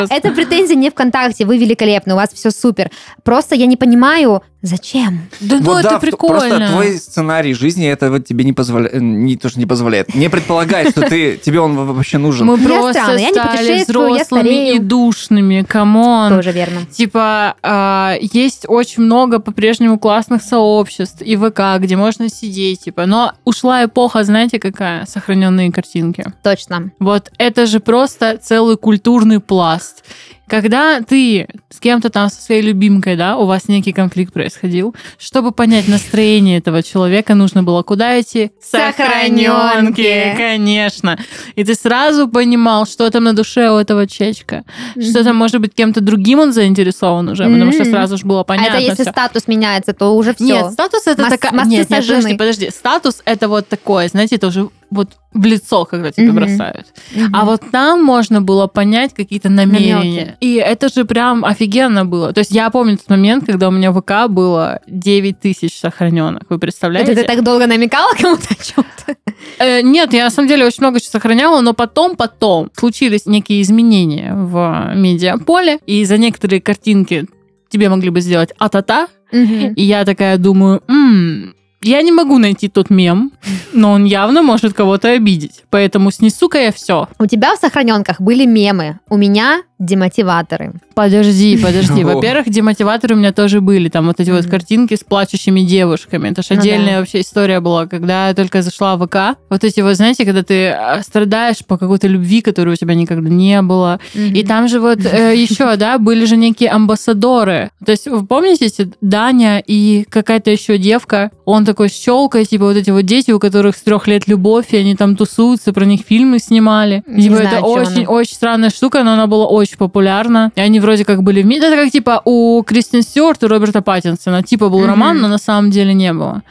[0.09, 2.91] это претензия не ВКонтакте, вы великолепны, у вас все супер.
[3.23, 5.29] Просто я не понимаю, зачем.
[5.41, 6.57] Да ну Вот это да, прикольно.
[6.57, 10.31] Просто твой сценарий жизни это вот тебе не позволяет, не то, что не позволяет, не
[10.31, 12.47] предполагает, что ты, тебе он вообще нужен.
[12.47, 16.31] Мы Я просто стали взрослыми и душными, come on.
[16.31, 16.87] Тоже верно.
[16.91, 23.07] Типа, а, есть очень много по-прежнему классных сообществ и ВК, где можно сидеть, типа.
[23.07, 25.07] Но ушла эпоха, знаете, какая?
[25.07, 26.25] Сохраненные картинки.
[26.43, 26.91] Точно.
[26.99, 30.05] Вот это же просто целый культурный пласт.
[30.47, 35.53] Когда ты с кем-то там, со своей любимкой, да, у вас некий конфликт происходил, чтобы
[35.53, 38.53] понять настроение этого человека, нужно было куда идти?
[38.61, 40.35] Сохранёнки.
[40.37, 41.19] конечно.
[41.55, 44.65] И ты сразу понимал, что там на душе у этого чечка.
[45.01, 48.45] Что там, может быть, кем-то другим он заинтересован уже, потому что сразу же было А
[48.45, 49.13] понятно это если всё.
[49.13, 50.45] статус меняется, то уже все.
[50.45, 51.53] Нет, статус это такая...
[51.65, 52.71] Нет, нет, подожди, подожди.
[52.71, 56.37] Статус это вот такое, знаете, это уже вот в лицо, когда тебе Мгм.
[56.37, 56.87] бросают.
[57.33, 59.95] А вот там можно было понять какие-то намерения.
[59.97, 60.37] Намёки.
[60.41, 62.33] И это же прям офигенно было.
[62.33, 66.43] То есть я помню тот момент, когда у меня в ВК было 9 тысяч сохраненных.
[66.49, 67.13] Вы представляете?
[67.13, 69.17] Это ты так долго намекала кому-то о чем-то?
[69.59, 73.61] Э, нет, я на самом деле очень много чего сохраняла, но потом, потом случились некие
[73.63, 77.27] изменения в медиаполе, и за некоторые картинки
[77.69, 82.91] тебе могли бы сделать а-та-та, и я такая думаю, «М, я не могу найти тот
[82.91, 83.33] мем,
[83.73, 85.63] но он явно может кого-то обидеть.
[85.71, 87.09] Поэтому снесу-ка я все.
[87.19, 90.73] У тебя в сохраненках были мемы, у меня демотиваторы.
[90.95, 92.05] Подожди, подожди.
[92.05, 93.89] Во-первых, демотиваторы у меня тоже были.
[93.89, 96.29] Там вот эти вот картинки с плачущими девушками.
[96.29, 96.99] Это же Ну отдельная да.
[97.01, 99.39] вообще история была, когда я только зашла в ВК.
[99.51, 103.29] Вот эти вот, знаете, когда ты а, страдаешь по какой-то любви, которой у тебя никогда
[103.29, 104.01] не было.
[104.15, 107.71] И там же вот еще, да, были же некие амбассадоры.
[107.85, 108.71] То есть вы помните,
[109.01, 113.77] Даня и какая-то еще девка, он такой щелкает, типа вот эти вот дети, у которых
[113.77, 117.03] с трех лет любовь, и они там тусуются, про них фильмы снимали.
[117.07, 118.13] Не типа знаю, это о чём очень, она.
[118.13, 120.53] очень странная штука, но она была очень популярна.
[120.57, 121.67] И они вроде как были вместе.
[121.69, 124.43] Это как типа у Кристин Стюарт и Роберта Паттинсона.
[124.43, 124.89] Типа был Мгм.
[124.89, 126.43] роман, но на самом деле не было.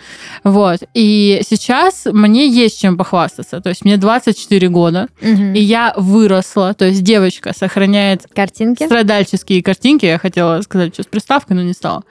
[0.43, 0.79] Вот.
[0.93, 3.61] И сейчас мне есть чем похвастаться.
[3.61, 5.53] То есть мне 24 года, Мгм.
[5.53, 6.73] и я выросла.
[6.73, 8.83] То есть девочка сохраняет Картинки.
[8.85, 10.05] страдальческие картинки.
[10.05, 12.03] Я хотела сказать, что с приставкой, но не стала.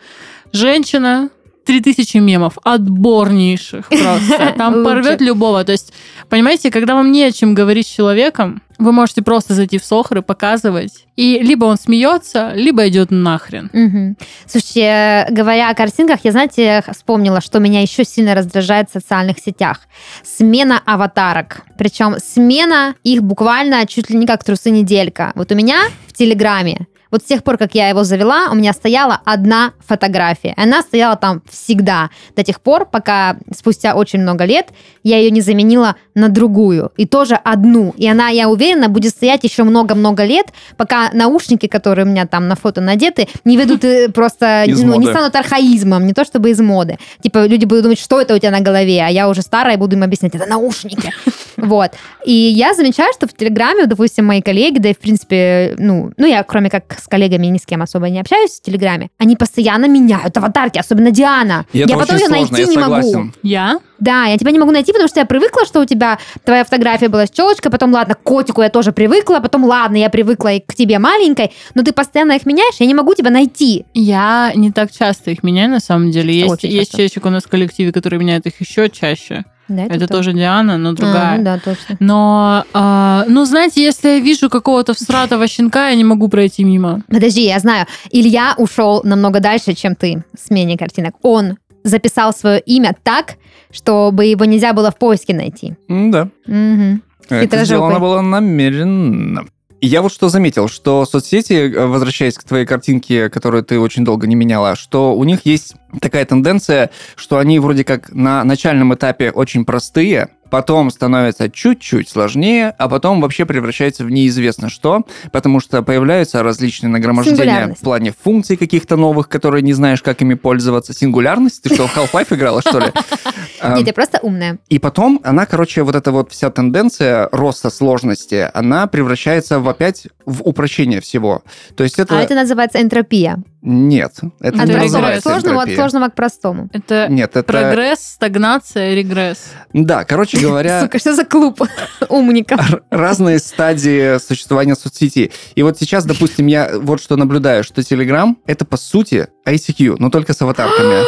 [0.53, 1.31] Женщина,
[1.65, 4.55] 3000 мемов, отборнейших просто.
[4.57, 5.65] Там порвет любого.
[5.65, 5.93] То есть,
[6.29, 10.19] понимаете, когда вам не о чем говорить с человеком, вы можете просто зайти в Сохр
[10.19, 11.07] и показывать.
[11.17, 13.71] И либо он смеется, либо идет нахрен.
[13.73, 14.17] Мгм.
[14.47, 19.81] Слушайте, говоря о картинках, я, знаете, вспомнила, что меня еще сильно раздражает в социальных сетях.
[20.25, 21.63] Смена аватарок.
[21.79, 25.33] Причем смена их буквально чуть ли не как трусы неделька.
[25.35, 28.73] Вот у меня в Телеграме Вот с тех пор, как я его завела, у меня
[28.73, 30.55] стояла одна фотография.
[30.57, 32.11] Она стояла там всегда.
[32.35, 34.71] До тех пор, пока спустя очень много лет
[35.03, 36.91] я ее не заменила на другую.
[36.97, 37.95] И тоже одну.
[37.99, 40.47] И она, я уверена, будет стоять еще много-много лет,
[40.77, 45.07] пока наушники, которые у меня там на фото надеты, не ведут э, просто, ну, не
[45.07, 46.99] станут архаизмом, не то чтобы из моды.
[47.23, 49.79] Типа люди будут думать, что это у тебя на голове, а я уже старая и
[49.79, 51.13] буду им объяснять, это наушники.
[51.57, 51.93] Вот.
[52.25, 56.27] И я замечаю, что в Телеграме, допустим, мои коллеги, да и в принципе, ну, ну
[56.27, 59.87] я кроме как с коллегами ни с кем особо не общаюсь в Телеграме, они постоянно
[59.87, 61.67] меняют аватарки, особенно Диана.
[61.73, 63.33] И это я потом очень ее сложно, найти я не могу.
[63.43, 63.81] Я?
[64.03, 67.09] Да, я тебя не могу найти, потому что я привыкла, что у тебя твоя фотография
[67.09, 70.61] была с челочкой, потом, ладно, к котику я тоже привыкла, потом, ладно, я привыкла и
[70.61, 73.85] к тебе маленькой, но ты постоянно их меняешь, я не могу тебя найти.
[73.95, 76.35] Я не так часто их меняю, на самом деле.
[76.35, 76.97] Есть, Очень есть часто.
[76.97, 79.45] человечек у нас в коллективе, который меняет их еще чаще.
[79.69, 80.17] Да, Это, кто?
[80.17, 81.35] тоже Диана, но другая.
[81.35, 81.97] А, ну да, точно.
[82.01, 87.03] Но, а, ну, знаете, если я вижу какого-то всратого щенка, я не могу пройти мимо.
[87.09, 87.87] Подожди, я знаю.
[88.11, 91.15] Илья ушел намного дальше, чем ты в смене картинок.
[91.23, 93.35] Он записал свое имя так,
[93.71, 95.75] чтобы его нельзя было в поиске найти.
[95.89, 96.29] Да.
[96.47, 97.03] Мгм.
[97.29, 97.65] Это Хитрожопый.
[97.67, 99.45] сделано было намеренно.
[99.85, 104.29] Я вот что заметил, что соцсети, э, возвращаясь к твоей картинке, которую ты очень долго
[104.29, 109.33] не меняла, что у них есть такая тенденция, что они вроде как на начальном этапе
[109.33, 115.83] очень простые, потом становятся чуть-чуть сложнее, а потом вообще превращаются в неизвестно что, потому что
[115.83, 120.93] появляются различные нагромождения в плане функций каких-то новых, которые не знаешь, как ими пользоваться.
[120.93, 121.63] Сингулярность?
[121.63, 122.93] Ты что, в Half-Life играла, что ли?
[123.77, 124.59] Нет, я просто умная.
[124.69, 130.09] и потом она, короче, вот эта вот вся тенденция роста сложности, она превращается в опять
[130.27, 131.43] в упрощение всего.
[131.77, 132.19] То есть это...
[132.19, 133.43] А это называется энтропия.
[133.63, 135.77] Нет, это А От не называется сложному, от энтропия.
[135.77, 136.69] сложного к простому.
[136.73, 137.45] Это Нет, это...
[137.45, 139.53] прогресс, стагнация, регресс.
[139.73, 141.61] Да, короче говоря, Сука, что за клуб
[142.09, 142.61] умников?
[142.71, 145.33] р- разные стадии существования соцсети.
[145.55, 150.11] И вот сейчас, допустим, я вот что наблюдаю, что Telegram— это, по сути, ICQ, но
[150.11, 151.03] только с аватарками.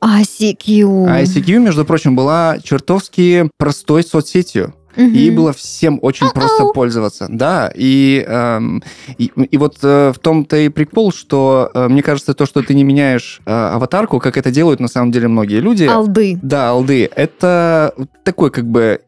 [0.04, 1.06] ICQ.
[1.08, 4.74] А ICQ, между прочим, была чертовски простой соцсетью.
[4.96, 5.14] Мгм.
[5.14, 7.26] И было всем очень просто пользоваться.
[7.28, 8.82] Да, и, эм,
[9.18, 12.74] и, и вот э, в том-то и прикол, что э, мне кажется, то, что ты
[12.74, 15.84] не меняешь э, аватарку, как это делают на самом деле многие люди.
[15.84, 16.38] Алды.
[16.42, 17.10] Да, алды.
[17.14, 19.00] Это такой как бы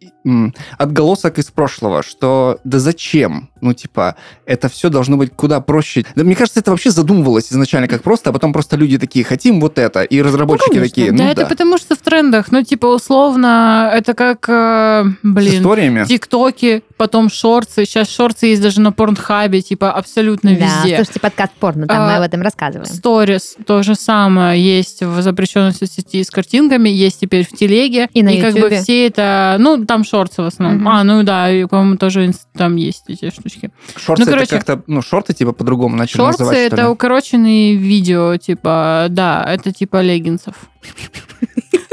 [0.76, 3.50] отголосок из прошлого, что да зачем?
[3.60, 4.16] Ну, типа,
[4.46, 6.04] это все должно быть куда проще.
[6.14, 9.60] Да, мне кажется, это вообще задумывалось изначально как просто, а потом просто люди такие, хотим
[9.60, 10.02] вот это.
[10.02, 10.88] И разработчики конечно.
[10.88, 11.46] такие, да, ну это да.
[11.46, 12.50] потому что в трендах.
[12.50, 16.04] Ну, типа, условно, это как, э, С блин, историями.
[16.04, 17.84] тиктоки, потом шорты.
[17.84, 20.96] Сейчас шорты есть даже на порнхабе, типа, абсолютно Да, везде.
[20.96, 22.90] слушайте подкаст порно, там мы А, об этом рассказываем.
[22.90, 28.08] Сторис то же самое есть в запрещенной соцсети с картинками, есть теперь в телеге.
[28.14, 29.56] И на как бы все это...
[29.58, 30.78] Ну, там шорты в основном.
[30.80, 30.88] Мгм.
[30.88, 33.70] А, ну да, и, по-моему, тоже там есть эти штучки.
[33.96, 36.64] Шорты Ну, короче, это как-то, ну, шорты типа по-другому начали Шорты называть, ли?
[36.66, 40.54] это укороченные видео, типа, да, это типа леггинсов.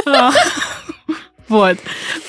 [1.47, 1.77] Вот.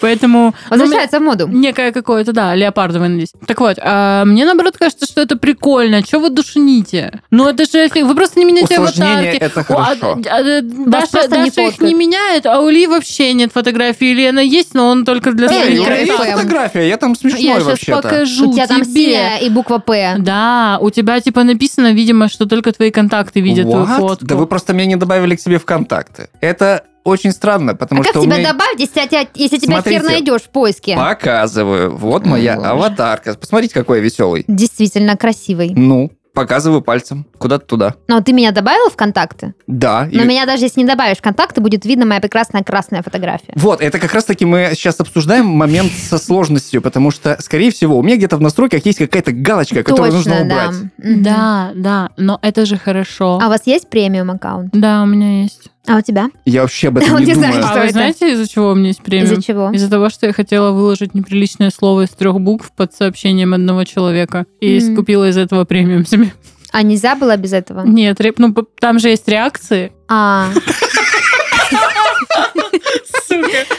[0.01, 0.55] Поэтому...
[0.71, 1.49] ну, Возвращается в моду.
[1.49, 3.33] Некое какое-то, да, леопардовое надеюсь.
[3.47, 6.03] Так вот, а, мне наоборот кажется, что это прикольно.
[6.05, 7.21] Что вы душните?
[7.31, 9.37] Ну, это же Вы просто не меняете Усложнение аватарки.
[9.37, 10.21] это О, а- хорошо.
[10.31, 11.81] а, а, Даша, просто не Даша их фоткают.
[11.81, 14.09] не меняет, а у Ли вообще нет фотографии.
[14.09, 16.43] Или она есть, но он только для Эй, своих у меня есть Ой, контактов.
[16.43, 18.93] фотография, я там смешной Я сейчас покажу У тебя там тебе.
[18.95, 20.17] синяя и буква П.
[20.19, 23.99] Да, у тебя типа написано, видимо, что только твои контакты видят твою What?
[23.99, 24.27] фотку.
[24.27, 26.29] Да вы просто меня не добавили к себе в контакты.
[26.41, 28.53] Это очень странно, потому А как что у тебя меня...
[28.53, 30.01] добавить, если тебя, если тебя Смотрите.
[30.01, 30.97] хер найдешь в поиске?
[30.97, 31.97] Показываю.
[31.97, 32.69] Вот моя Боже.
[32.69, 33.35] аватарка.
[33.35, 34.45] Посмотрите, какой я веселый.
[34.49, 35.73] Действительно красивый.
[35.75, 37.27] Ну, показываю пальцем.
[37.39, 37.95] Куда-то туда.
[38.09, 39.55] Но ты меня добавил в контакты?
[39.67, 40.07] Да.
[40.13, 43.53] Но и- меня даже если не добавишь в контакты, будет видно моя прекрасная красная фотография.
[43.55, 48.03] Вот, это как раз-таки мы сейчас обсуждаем момент со сложностью, потому что, скорее всего, у
[48.03, 50.69] меня где-то в настройках есть какая-то галочка, которую нужно Точно, да.
[50.69, 51.23] убрать.
[51.23, 53.39] Да, да, но это же хорошо.
[53.43, 54.71] А у вас есть премиум аккаунт?
[54.73, 55.69] Да, у меня есть.
[55.87, 56.31] А у тебя?
[56.45, 57.53] Я вообще об этом Он не не думаю.
[57.53, 57.93] знает, А Что вы это?
[57.93, 59.33] знаете, из-за чего у меня есть премиум?
[59.33, 59.71] Из-за чего?
[59.71, 64.47] Из-за того, что я хотела выложить неприличное слово из трех букв под сообщением одного человека.
[64.61, 64.93] И Мгм.
[64.95, 66.33] скупила из этого премиум себе.
[66.73, 67.85] А нельзя было без этого?
[67.87, 69.93] Нет, ну там же есть реакции.
[70.09, 70.49] А.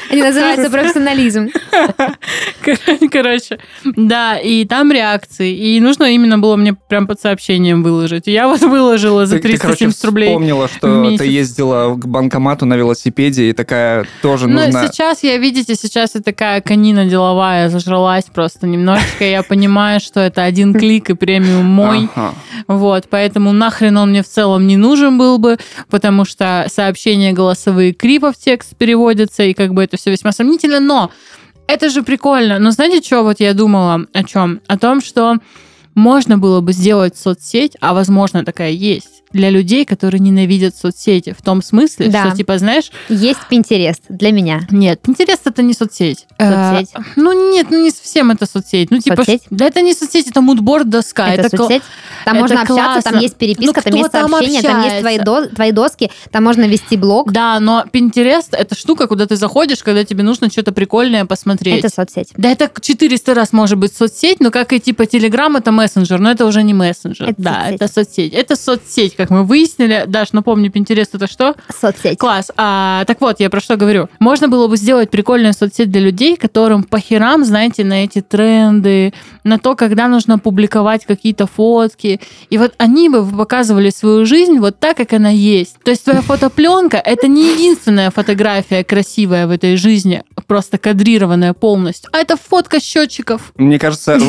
[0.10, 1.50] они называются профессионализм.
[3.12, 5.56] Короче, да, и там реакции.
[5.56, 8.28] И нужно именно было мне прям под сообщением выложить.
[8.28, 10.28] Я вот выложила за Ты, ты, короче, 370 рублей.
[10.28, 14.88] вспомнила, что ты ездила к банкомату на велосипеде, и такая тоже Ну, нужна...
[14.88, 19.24] сейчас я, видите, сейчас я такая конина деловая, зажралась просто немножечко.
[19.24, 22.10] Я понимаю, что это один клик и премиум мой.
[22.68, 25.58] Вот, поэтому нахрен он мне в целом не нужен был бы,
[25.90, 30.80] потому что сообщения голосовые криво в текст переводятся, и как бы это все весьма сомнительно,
[30.80, 31.12] но
[31.68, 32.60] это же прикольно.
[32.60, 34.62] Но знаете, что вот я думала о чем?
[34.68, 35.36] О том, что
[35.96, 41.36] можно было бы сделать соцсеть, а возможно такая есть, для людей, которые ненавидят соцсети.
[41.38, 42.28] В том смысле, Да.
[42.28, 44.62] что, типа, знаешь, Есть Pinterest для меня.
[44.72, 46.26] нет, Pinterest это не соцсеть.
[46.40, 46.90] Соцсеть.
[46.96, 48.90] Э, ну нет, ну не совсем это соцсеть.
[48.92, 49.44] Ну типа, Соцсеть?
[49.50, 51.28] да это не соцсеть, это мудборд доска.
[51.34, 51.84] это кла- соцсеть.
[52.26, 53.18] Там это можно общаться, там классно.
[53.20, 55.50] есть переписка, Ну, там есть там сообщения, там есть твои, общается?
[55.50, 57.32] до- твои доски, там можно вести блог.
[57.32, 61.80] Да, но Pinterest это штука, куда ты заходишь, когда тебе нужно что-то прикольное посмотреть.
[61.84, 62.30] Это соцсеть.
[62.38, 66.32] Да, это 400 раз может быть соцсеть, но как и типа Telegram, это мессенджер, но
[66.32, 67.30] это уже не мессенджер.
[67.30, 67.74] Это да, соцсеть.
[67.76, 68.34] это соцсеть.
[68.34, 70.06] Это соцсеть, как мы выяснили.
[70.08, 71.56] Даш, напомни, Pinterest это что?
[71.70, 72.18] Соцсеть.
[72.18, 72.52] Класс.
[72.56, 74.10] А, так вот, я про что говорю.
[74.20, 79.14] Можно было бы сделать прикольную соцсеть для людей, которым по херам, знаете, на эти тренды,
[79.44, 82.22] на то, когда нужно публиковать какие-то фотки.
[82.50, 85.78] И вот они бы показывали свою жизнь вот так, как она есть.
[85.84, 92.10] То есть твоя фотопленка— это не единственная фотография красивая в этой жизни, просто кадрированная полностью,
[92.14, 93.54] а это фотка счетчиков.
[93.56, 94.20] Мне кажется,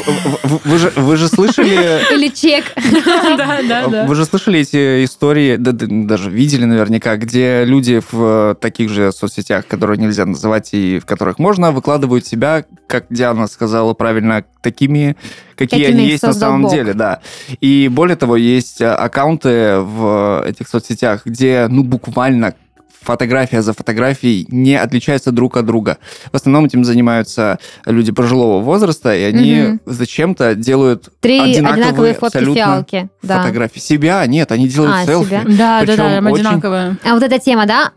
[0.43, 2.14] вы же, вы же слышали...
[2.14, 2.64] Или чек.
[3.39, 8.53] Да, да, Вы же слышали эти истории, да, да, даже видели наверняка, где люди в
[8.53, 13.47] э, таких же соцсетях, которые нельзя называть и в которых можно, выкладывают себя, как Диана
[13.47, 15.16] сказала правильно, такими,
[15.57, 16.72] какие Какими они есть на самом Бог.
[16.72, 17.20] деле, да.
[17.61, 22.55] И более того, есть э, аккаунты в этих соцсетях, где, ну, буквально
[23.01, 25.99] фотография за фотографией не отличаются друг от друга.
[26.32, 29.80] В основном этим занимаются люди пожилого возраста, и они Мгм.
[29.86, 33.09] зачем-то делают Три одинаковые одинаковые фотки абсолютно фиалки.
[33.22, 33.40] Да.
[33.42, 33.80] фотографии.
[33.80, 35.28] Себя нет, они делают А, селфи.
[35.28, 35.42] себя.
[35.44, 36.96] Да, да, Причем да, очень- одинаковые.
[37.05, 37.92] А вот эта тема, да?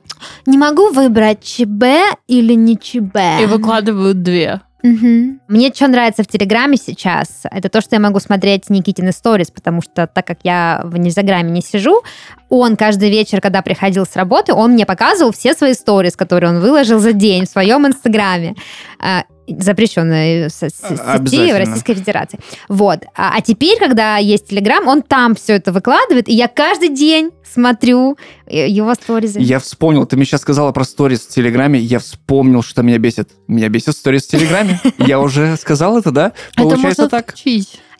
[0.45, 1.83] Не могу выбрать ЧБ
[2.27, 3.41] или не ЧБ.
[3.41, 4.61] И выкладывают две.
[4.83, 5.41] Мгм.
[5.47, 9.81] Мне что нравится в Телеграме сейчас, это то, что я могу смотреть Никитины сторис, потому
[9.81, 12.01] что так как я в Инстаграме не сижу,
[12.49, 16.59] он каждый вечер, когда приходил с работы, он мне показывал все свои сторис, которые он
[16.59, 18.55] выложил за день в своем Инстаграме.
[18.99, 21.57] А, запрещенной сети в.
[21.57, 22.39] Российской Федерации.
[22.69, 23.03] Вот.
[23.15, 27.31] А, а теперь, когда есть Телеграм, он там все это выкладывает, и я каждый день
[27.43, 28.17] смотрю
[28.51, 29.39] его сторизы.
[29.39, 33.29] Я вспомнил, ты мне сейчас сказала про сторис в Телеграме, я вспомнил, что меня бесит.
[33.47, 34.79] Меня бесит сторис в Телеграме.
[34.97, 36.33] Я уже сказал это, да?
[36.55, 37.33] Получается так.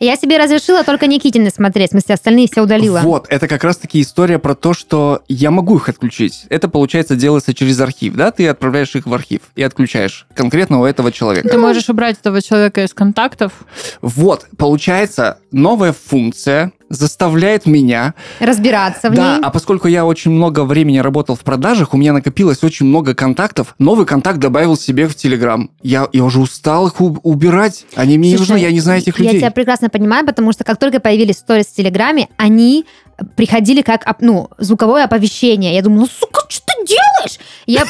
[0.02, 3.00] Я себе разрешила только Никитины смотреть, в смысле, остальные все удалила.
[3.04, 6.44] Вот, это как раз-таки история про то, что я могу их отключить.
[6.48, 8.32] Это, получается, делается через архив, да?
[8.32, 11.48] Ты отправляешь их в архив и отключаешь конкретно у этого человека.
[11.48, 13.52] Ты можешь убрать этого человека из контактов.
[14.00, 19.42] Вот, получается, новая функция заставляет меня Разбираться в да, ней.
[19.42, 23.74] а поскольку я очень много времени работал в продажах, у меня накопилось очень много контактов.
[23.78, 25.70] Новый контакт добавил себе в Телеграм.
[25.82, 27.86] Я, я уже устал их убирать.
[27.94, 29.40] Они мне не Слушай, нужны, я не знаю этих Я людей.
[29.40, 32.84] тебя прекрасно понимаю, потому что как только появились сторис в Телеграме, они
[33.36, 35.74] приходили как ну, звуковое оповещение.
[35.74, 37.38] Я думаю, ну, сука, что ты делаешь?
[37.66, 37.84] Я,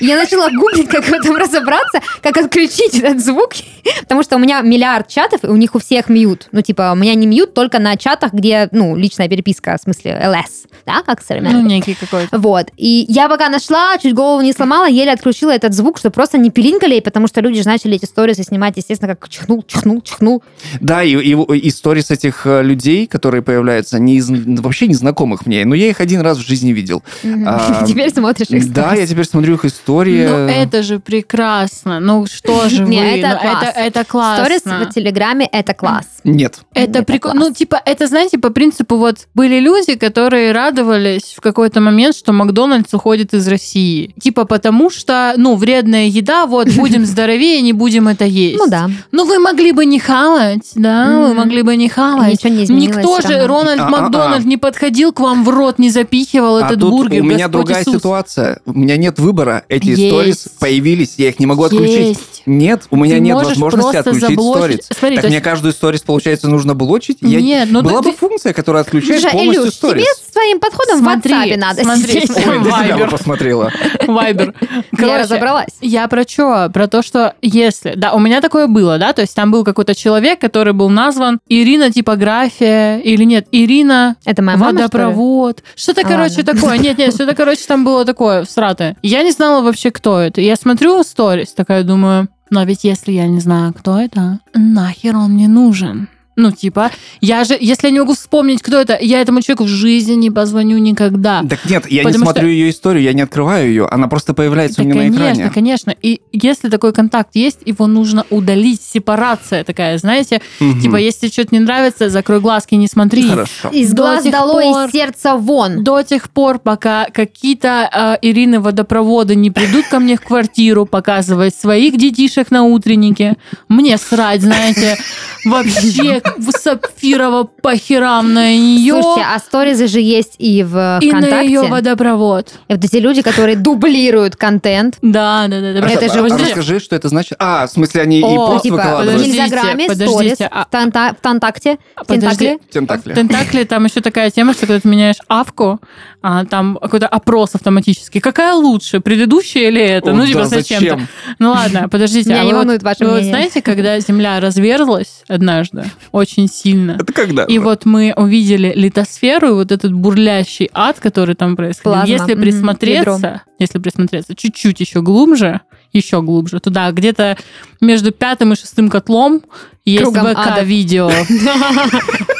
[0.00, 3.50] я начала гуглить, как в этом разобраться, как отключить этот звук,
[4.00, 6.48] потому что у меня миллиард чатов, и у них у всех мьют.
[6.52, 10.20] Ну, типа, у меня не мьют только на чатах, где, ну, личная переписка, в смысле,
[10.28, 11.62] ЛС, да, как современно.
[11.62, 12.38] Ну, некий какой-то.
[12.38, 12.68] Вот.
[12.76, 16.50] И я пока нашла, чуть голову не сломала, еле отключила этот звук, чтобы просто не
[16.50, 20.42] пилинкали, потому что люди же начали эти сторисы снимать, естественно, как чихнул, чихнул, чихнул.
[20.80, 25.64] Да, и, и, и сторис этих э, людей, которые появляются, не из- вообще незнакомых мне,
[25.64, 27.02] но я их один раз в жизни видел.
[27.46, 30.26] А, Теперь смотришь их Да, я теперь смотрю их истории.
[30.26, 32.00] Ну, это же прекрасно.
[32.00, 32.90] Ну, что же вы?
[32.90, 33.64] Не, это Ну, класс.
[33.68, 34.44] это, это классно.
[34.44, 36.06] Сторис в Телеграме— это класс.
[36.24, 36.60] Нет.
[36.74, 37.40] Это Это прикольно.
[37.40, 42.32] Ну, типа, это, знаете, по принципу, вот были люди, которые радовались в какой-то момент, что
[42.32, 44.14] Макдональдс уходит из России.
[44.20, 48.58] Типа, потому что, ну, вредная еда, вот, будем здоровее, не будем это есть.
[48.58, 48.90] Ну да.
[49.12, 52.32] Ну, вы могли бы не хавать, да, вы могли бы не хавать.
[52.32, 53.46] Ничего не изменилось Никто же.
[53.46, 53.90] Рональд А-а-а.
[53.90, 57.22] Макдональд, не подходил к вам в рот, не запихивал а этот тут бургер.
[57.22, 57.94] у меня Господь другая Иисус.
[57.94, 58.60] ситуация.
[58.66, 59.64] У меня нет выбора.
[59.68, 60.06] Эти Есть.
[60.08, 62.18] сторис появились, я их не могу отключить.
[62.48, 62.60] Есть.
[62.60, 64.84] Нет, у меня Ты нет возможности отключить заблочить.
[64.84, 64.98] сторис.
[64.98, 67.18] Смотри, так то мне есть- каждую сторис, получается, нужно блочить?
[67.20, 70.02] Я- Нет, ну Была ты- бы функция, которая отключает Слушай, полностью Илюш, сторис.
[70.02, 72.30] тебе с твоим подходом Смотри, в WhatsApp надо смотри, сидеть.
[72.30, 73.10] Ой, себя Вайбер.
[73.10, 73.72] посмотрела.
[74.06, 74.54] Вайбер.
[74.60, 75.68] Я Короче, разобралась.
[75.80, 76.70] Я про что?
[76.72, 77.94] Про то, что если...
[77.96, 79.12] Да, у меня такое было, да?
[79.12, 84.42] То есть там был какой-то человек, который был назван Ирина типография или нет, Ирина Это
[84.42, 85.62] моя мама, водопровод.
[85.76, 86.54] Что-то, А, короче, ладно.
[86.54, 86.78] такое.
[86.78, 88.96] Нет, нет, что-то, короче, там было такое всратое.
[89.02, 90.40] Я не знала вообще, кто это.
[90.40, 95.32] Я смотрю сторис, такая думаю, но ведь если я не знаю, кто это, нахер он
[95.32, 96.08] мне нужен?
[96.40, 99.68] Ну, типа, я же, если я не могу вспомнить, кто это, я этому человеку в
[99.68, 101.42] жизни не позвоню никогда.
[101.42, 104.76] Так нет, я не смотрю что- ее историю, я не открываю ее, она просто появляется
[104.76, 105.50] Да, у меня на конечно, экране.
[105.52, 105.94] конечно.
[106.00, 108.80] И если такой контакт есть, его нужно удалить.
[108.82, 110.40] Сепарация такая, знаете.
[110.60, 110.80] Мгм.
[110.80, 113.28] Типа, если что-то не нравится, закрой глазки, не смотри.
[113.28, 113.68] Хорошо.
[113.72, 115.82] Из До глаз долой, пор- из сердца вон.
[115.82, 121.56] До тех пор, пока какие-то э, Ирины водопроводы не придут ко мне в квартиру показывать
[121.56, 123.36] своих детишек на утреннике,
[123.68, 124.96] мне срать, знаете,
[125.44, 131.18] вообще сапфирово по херам на нее Слушайте, а сторизы же есть и в и на
[131.18, 131.46] ВКонтакте.
[131.46, 132.48] ее водопровод.
[132.68, 134.96] И вот эти люди, которые дублируют контент.
[135.02, 135.80] Да, да, да.
[135.80, 135.88] да.
[135.88, 137.34] Это А- же а уже- Расскажи, что это значит.
[137.38, 139.12] А, в смысле, они и О, пост типа, в выкладывают?
[139.22, 139.38] подожди.
[139.40, 142.26] Инстаграме, подождите, сторис, а- в Танта- ВКонтакте, в Подожди.
[142.26, 142.58] Тентакле.
[142.70, 143.12] Тентакли.
[143.12, 145.80] В Тентакле там еще такая тема, что когда ты меняешь авку,
[146.22, 148.20] а, там какой-то опрос автоматический.
[148.20, 150.10] Какая лучше, предыдущая или это?
[150.10, 150.90] О, ну, типа, да, зачем-то.
[150.90, 151.08] зачем?
[151.38, 152.30] Ну ладно, подождите.
[152.30, 153.30] Меня а не вы вот- волнует ваше вы вот мнение.
[153.32, 155.84] знаете, когда Земля разверзлась однажды
[156.18, 157.44] очень сильно, Это когда?
[157.44, 161.92] и вот мы увидели литосферу и вот этот бурлящий ад, который там происходил.
[161.92, 163.40] Плазма, Если присмотреться, ядро.
[163.58, 165.60] если присмотреться чуть-чуть еще глубже,
[165.92, 167.36] еще глубже, туда где-то
[167.80, 169.42] между пятым и шестым котлом
[169.84, 170.60] есть Кругом ада.
[170.60, 171.10] ВК-видео.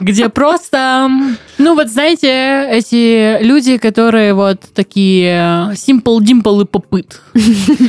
[0.00, 1.08] Где просто,
[1.58, 7.20] ну вот знаете, эти люди, которые вот такие simple dimple и попыт.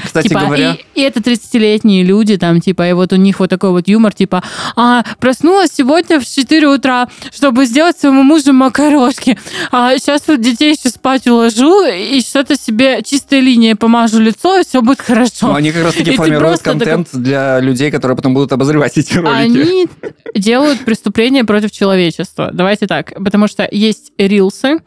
[0.03, 3.49] Кстати Типа, говоря, и, и это 30-летние люди, там, типа, и вот у них вот
[3.49, 4.43] такой вот юмор, типа,
[4.75, 9.37] а, проснулась сегодня в 4 утра, чтобы сделать своему мужу макарошки.
[9.71, 14.63] А сейчас вот детей еще спать уложу, и что-то себе чистой линией помажу лицо, и
[14.63, 15.47] все будет хорошо.
[15.47, 18.97] ну, они как раз И таки ты формируют контент для людей, которые потом будут обозревать
[18.97, 19.31] эти ролики.
[19.31, 19.87] Они
[20.35, 22.49] делают преступления против человечества.
[22.53, 23.13] Давайте так.
[23.23, 24.79] Потому что есть рилсы,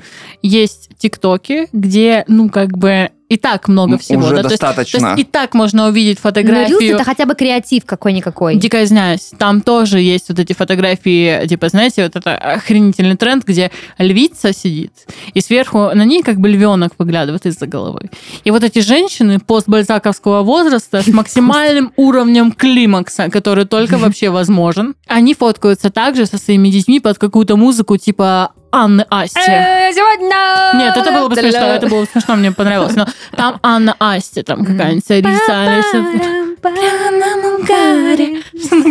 [0.43, 4.21] есть тиктоки, где, ну, как бы и так много М, всего.
[4.25, 5.01] уже да, то есть- достаточно.
[5.01, 6.79] То есть, и так можно увидеть Но фотографию.
[6.81, 8.57] Reels это хотя бы креатив какой-никакой.
[8.57, 13.71] Дико извиняюсь, там тоже есть вот эти фотографии, типа, знаете, вот это охренительный тренд, где
[13.99, 14.93] львица сидит,
[15.35, 18.11] и сверху на ней как бы львенок выглядывает из-за головы.
[18.45, 25.35] И вот эти женщины постбальзаковского возраста с максимальным уровнем климакса, который только вообще возможен, они
[25.35, 29.39] фоткаются также со своими детьми под какую-то музыку типа Анны Асти.
[29.39, 30.79] Э, Сегодня...
[30.79, 32.95] Нет, это было бы смешно, это было бы смешно, мне понравилось.
[32.97, 33.07] Но
[33.37, 35.05] там Анна Асти, там какая-нибудь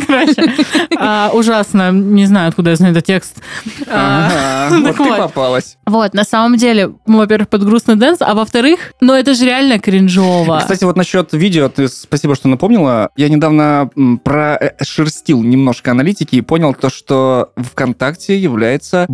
[0.07, 0.53] короче,
[0.97, 1.91] а, ужасно.
[1.91, 3.37] Не знаю, откуда я знаю этот текст.
[3.87, 5.77] А, вот ты попалась.
[5.85, 10.59] Вот, на самом деле, во-первых, под грустный dance, а во-вторых, ну это же реально кринжово.
[10.59, 13.09] Кстати, вот насчет видео, ты спасибо, что напомнила.
[13.15, 13.89] Я недавно
[14.23, 19.05] прошерстил немножко аналитики и понял то, что ВКонтакте является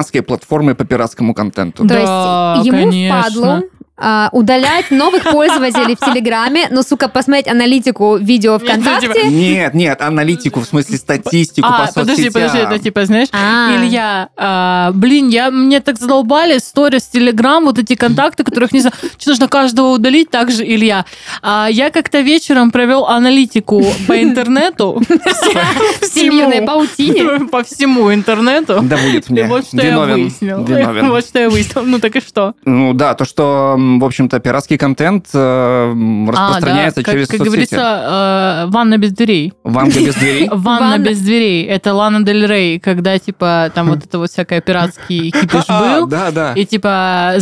[0.00, 1.82] гигантской платформой по пиратскому контенту.
[1.86, 3.22] То Да, есть ему конечно.
[3.22, 3.70] впадлу
[4.00, 9.28] а, удалять новых пользователей в Телеграме, но, сука, посмотреть аналитику видео ну, ВКонтакте.
[9.28, 12.32] Нет, нет, аналитику, в смысле статистику А, по подожди, соцсетям.
[12.32, 13.76] подожди, это типа, знаешь, А.
[13.76, 18.94] Илья, а, блин, я, мне так задолбали сторис, телеграм, вот эти контакты, которых не знаю,
[19.18, 21.04] что нужно каждого удалить, так же Илья.
[21.42, 25.02] А, я как-то вечером провел аналитику по интернету.
[26.00, 27.46] Всемирной паутине.
[27.50, 28.80] По всему интернету.
[28.82, 29.44] Да будет мне.
[29.44, 30.60] вот что я выяснил.
[31.10, 31.82] Вот что я выяснил.
[31.84, 32.54] Ну так и что?
[32.64, 37.38] Ну да, то, что, в общем-то, пиратский контент э, м, распространяется А, да, через как,
[37.38, 37.74] как соцсети.
[37.74, 39.52] говорится, э, ванна без дверей.
[39.64, 40.48] Ванга без дверей.
[40.52, 41.64] Ванна без дверей.
[41.64, 46.06] Это Лана Дель Рей, когда, типа, там вот это вот всякое пиратский кипиш А, был.
[46.06, 46.52] Да, да.
[46.54, 47.34] И, типа.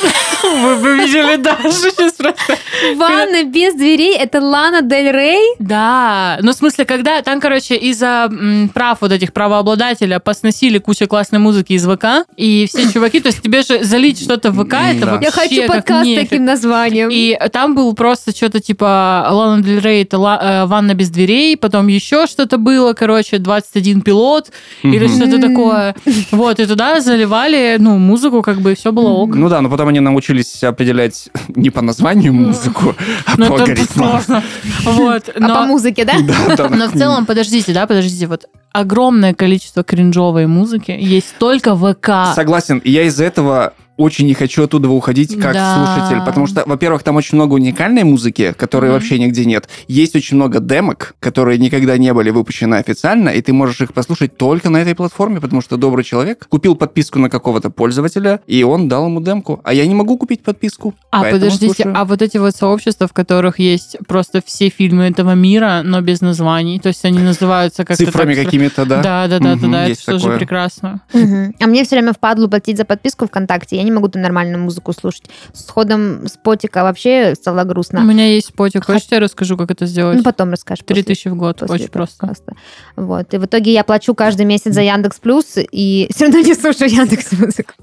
[0.42, 2.56] Вы вы видели Дашу сейчас просто?
[2.96, 5.54] Ванна без дверей— это Лана Дель Рей?
[5.58, 8.30] Да, ну в смысле, когда там, короче, из-за
[8.72, 13.42] прав вот этих правообладателя посносили кучу классной музыки из ВК, и все чуваки, то есть
[13.42, 17.08] тебе же залить что-то в ВК, это вообще Я хочу как подкаст с таким названием.
[17.12, 21.88] И там был просто что-то типа Лана Дель Рей, это э, ванна без дверей, потом
[21.88, 24.50] еще что-то было, короче, 21 пилот
[24.82, 25.94] или что-то такое.
[26.30, 29.34] Вот, и туда заливали, ну, музыку, как бы, все было ок.
[29.34, 32.94] Ну да, но потом они научились определять не по названию музыку,
[33.26, 34.20] а Ну, по алгоритмам.
[34.86, 36.14] А по музыке, да?
[36.20, 36.68] Да, да.
[36.68, 42.34] Но в целом, подождите, да, подождите, вот огромное количество кринжовой музыки есть только в ВК.
[42.34, 42.78] Согласен.
[42.78, 45.74] И я из-за этого очень не хочу оттуда уходить как Да.
[45.76, 48.94] слушатель, потому что, во-первых, там очень много уникальной музыки, которой Мгм.
[48.94, 49.68] вообще нигде нет.
[49.88, 54.36] Есть очень много демок, которые никогда не были выпущены официально, и ты можешь их послушать
[54.36, 58.88] только на этой платформе, потому что добрый человек купил подписку на какого-то пользователя, и он
[58.88, 59.60] дал ему демку.
[59.64, 60.94] А я не могу купить подписку.
[61.10, 61.94] А подождите, слушаю.
[61.96, 66.20] а вот эти вот сообщества, в которых есть просто все фильмы этого мира, но без
[66.20, 69.02] названий, то есть они называются как-то Цифрами так- какими-то, да?
[69.02, 70.38] Да, да, да, да, Мгм, да, это есть тоже такое.
[70.38, 71.00] прекрасно.
[71.12, 71.54] Мгм.
[71.60, 73.76] А мне все время впадлу платить за подписку ВКонтакте.
[73.76, 75.24] Я не могу там нормальную музыку слушать.
[75.52, 78.00] С ходом спотика вообще стало У грустно.
[78.00, 80.18] меня есть спотик, хочешь, я расскажу, как это сделать?
[80.18, 80.84] Ну, потом расскажешь.
[80.86, 82.18] Три тысячи в год, очень просто.
[82.18, 82.54] подкаста.
[82.96, 83.32] Вот.
[83.34, 86.90] И в итоге я плачу каждый месяц за Яндекс Плюс и все равно не слушаю
[86.90, 87.74] Яндекс Музыку.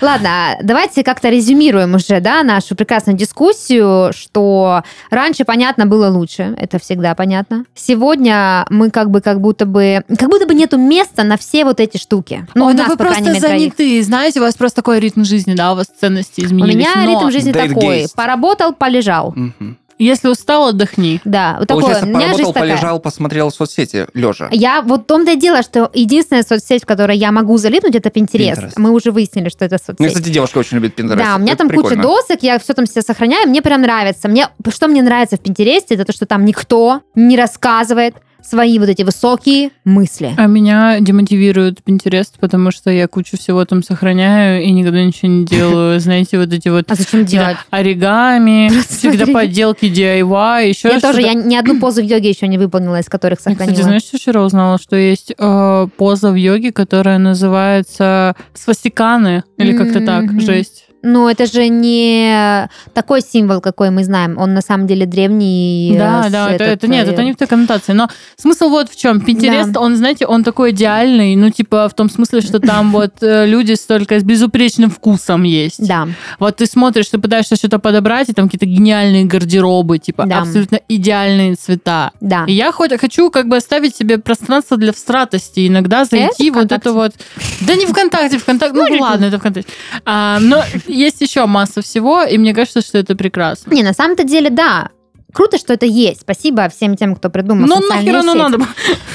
[0.00, 6.78] Ладно, давайте как-то резюмируем уже, да, нашу прекрасную дискуссию, что раньше, понятно, было лучше, это
[6.78, 7.64] всегда понятно.
[7.74, 11.80] Сегодня мы как бы, как будто бы, как будто бы нету места на все вот
[11.80, 12.46] эти штуки.
[12.54, 15.24] Ну, Ой, у нас, вы по просто мере, заняты, знаете, у вас просто такой ритм
[15.24, 16.74] жизни, да, у вас ценности У изменились.
[16.76, 17.74] меня но- ритм жизни Дейтгейст.
[17.80, 18.06] такой.
[18.16, 19.32] Поработал, полежал.
[19.36, 19.76] Мгм.
[19.98, 21.20] Если устал, отдохни.
[21.26, 21.82] Да, вот такое.
[21.82, 22.70] Получается, У меня жизнь поработал, такая.
[22.70, 24.48] полежал, посмотрел соцсети, лежа.
[24.50, 28.08] Я вот в том-то и дело, что единственная соцсеть, в которой я могу залипнуть, это
[28.08, 28.54] Pinterest.
[28.54, 28.72] Pinterest.
[28.78, 29.98] Мы уже выяснили, что это соцсеть.
[30.00, 31.16] Ну, кстати, девушка очень любит Pinterest.
[31.16, 32.02] Да, у меня Это там куча прикольно.
[32.02, 34.28] досок, я все там себе сохраняю, мне прям нравится.
[34.28, 38.88] Мне, что мне нравится в Пинтересте, это то, что там никто не рассказывает свои вот
[38.88, 40.34] эти высокие мысли.
[40.36, 45.44] А меня демотивирует Pinterest, потому что я кучу всего там сохраняю и никогда ничего не
[45.44, 46.00] делаю.
[46.10, 47.56] Знаете, вот эти вот А зачем делать?
[47.70, 52.58] оригами, всегда поделки DIY, еще Я тоже, я ни одну позу в йоге еще не
[52.58, 53.70] выполнила, из которых сохранила.
[53.72, 54.78] кстати, знаешь, что вчера узнала?
[54.78, 60.86] Что есть э, поза в йоге, которая называется свастиканы, или как-то так, жесть.
[61.02, 64.38] Ну, это же не такой символ, какой мы знаем.
[64.38, 65.94] Он на самом деле древний.
[65.96, 67.92] Да, да, это, это нет, это не в той коннотации.
[67.92, 69.18] Но смысл вот в чем.
[69.18, 73.46] Pinterest, он, знаете, он такой идеальный, ну, типа, в том смысле, что там вот э,
[73.46, 75.86] люди столько с безупречным вкусом есть.
[75.86, 80.40] Да, Вот ты смотришь, ты пытаешься что-то подобрать, и там какие-то гениальные гардеробы, типа, Да.
[80.40, 82.12] абсолютно идеальные цвета.
[82.20, 82.44] да.
[82.46, 86.88] И я хоть хочу как бы оставить себе пространство для встратости, иногда зайти вот ВКонтакте?
[86.88, 87.12] это вот...
[87.60, 89.70] Да не ВКонтакте, ВКонтакте, ну ладно, это ВКонтакте.
[90.04, 93.72] А, но есть еще масса всего, и мне кажется, что это прекрасно.
[93.72, 94.90] Не, на самом-то деле, да.
[95.32, 96.22] Круто, что это есть.
[96.22, 98.66] Спасибо всем тем, кто придумал Ну социальные нахер оно надо?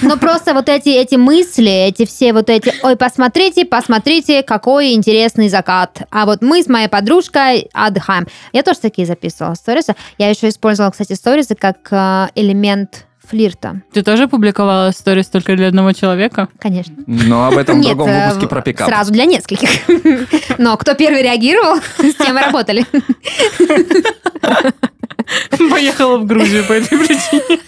[0.02, 5.50] Но просто вот эти, эти мысли, эти все вот эти, ой, посмотрите, посмотрите, какой интересный
[5.50, 6.04] закат.
[6.12, 8.28] А вот мы с моей подружкой отдыхаем.
[8.54, 9.96] Я тоже такие записывала сторисы.
[10.18, 13.82] Я еще использовала, кстати, сторисы как э, элемент флирта.
[13.94, 16.50] Ты тоже публиковала сторис только для одного человека?
[16.60, 16.96] Конечно.
[17.08, 18.88] Но об этом в другом э, выпуске про пикап.
[18.88, 19.70] Сразу для нескольких.
[20.58, 22.86] Но кто первый реагировал, с тем и работали.
[25.70, 27.60] Поехала в Грузию по этой причине.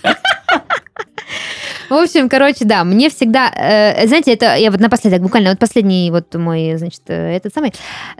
[1.89, 6.11] В общем, короче, да, мне всегда, э, знаете, это я вот напоследок, буквально вот последний
[6.11, 7.73] вот мой, значит, э, этот самый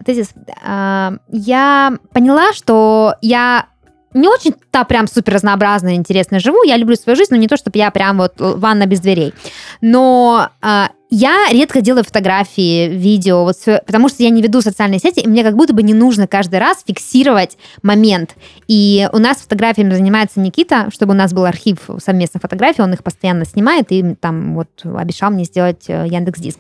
[0.06, 0.30] тезис.
[0.64, 3.68] А, я поняла, что я
[4.14, 6.64] не очень-то прям супер разнообразно и интересно живу.
[6.64, 9.34] Я люблю свою жизнь, но не то, чтобы я прям вот э, ванна без дверей.
[9.82, 13.56] Но а, я редко делаю фотографии, видео, вот
[13.86, 16.60] потому что я не веду социальные сети, и мне как будто бы не нужно каждый
[16.60, 18.36] раз фиксировать момент.
[18.68, 23.04] И у нас фотографиями занимается Никита, чтобы у нас был архив совместных фотографий, он их
[23.04, 26.60] постоянно снимает, и там вот обещал мне сделать э, Яндекс.Диск.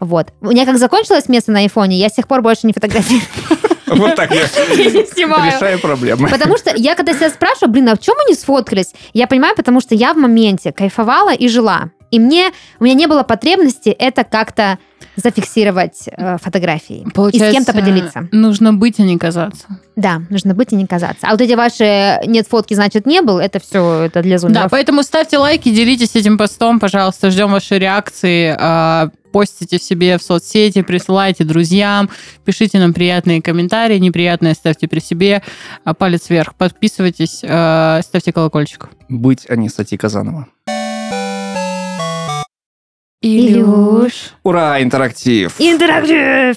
[0.00, 0.32] Вот.
[0.40, 3.22] У меня как закончилось место на айфоне, я с тех пор больше не фотографирую.
[3.86, 5.52] Вот так я не снимаю.
[5.52, 6.28] решаю проблемы.
[6.28, 8.92] Потому что я когда себя спрашиваю, блин, а в чем мы не сфоткались?
[9.12, 11.90] Я понимаю, потому что я в моменте кайфовала и жила.
[12.12, 14.78] И мне, у меня не было потребности это как-то
[15.16, 17.04] зафиксировать э, фотографией.
[17.32, 18.28] и с кем-то поделиться.
[18.32, 19.66] нужно быть, а не казаться.
[19.96, 21.26] Да, нужно быть и не казаться.
[21.26, 24.70] А вот эти ваши нет фотки, значит не был, это все это для Да, зумеров.
[24.70, 30.22] поэтому ставьте лайки, делитесь этим постом, пожалуйста, ждем ваши реакции, а, постите в себе в
[30.22, 32.08] соцсети, присылайте друзьям,
[32.46, 35.42] пишите нам приятные комментарии, неприятные ставьте при себе,
[35.84, 38.88] а, палец вверх, подписывайтесь, а, ставьте колокольчик.
[39.10, 40.46] Быть, а не Сати Казанова.
[43.20, 44.32] Илюш.
[44.42, 45.54] Ура, интерактив!
[45.58, 46.56] Интерактив!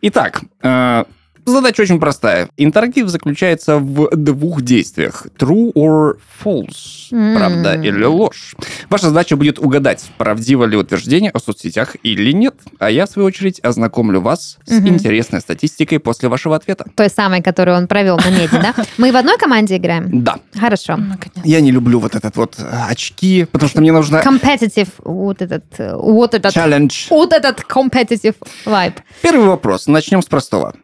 [0.00, 1.04] Итак, э,
[1.46, 2.48] задача очень простая.
[2.56, 5.26] Интерактив заключается в двух действиях.
[5.38, 6.14] True or
[6.44, 7.08] false.
[7.12, 7.36] М.
[7.36, 8.54] Правда или ложь.
[8.90, 12.54] Ваша задача будет угадать, правдиво ли утверждение о соцсетях или нет.
[12.78, 14.88] А я, в свою очередь, ознакомлю вас с Мгм.
[14.88, 16.86] интересной статистикой после вашего ответа.
[16.96, 18.74] Той самой, которую он провел на меди, да?
[18.98, 20.22] Мы в одной команде играем?
[20.22, 20.36] Да.
[20.58, 20.98] Хорошо.
[21.44, 25.64] Я не люблю вот этот вот э, очки, потому что мне нужно Competitive, вот этот,
[25.78, 27.06] э, вот этот, челлендж.
[27.10, 28.34] вот этот competitive
[28.64, 28.94] vibe.
[29.22, 29.86] Первый вопрос.
[29.86, 30.74] Начнем с простого.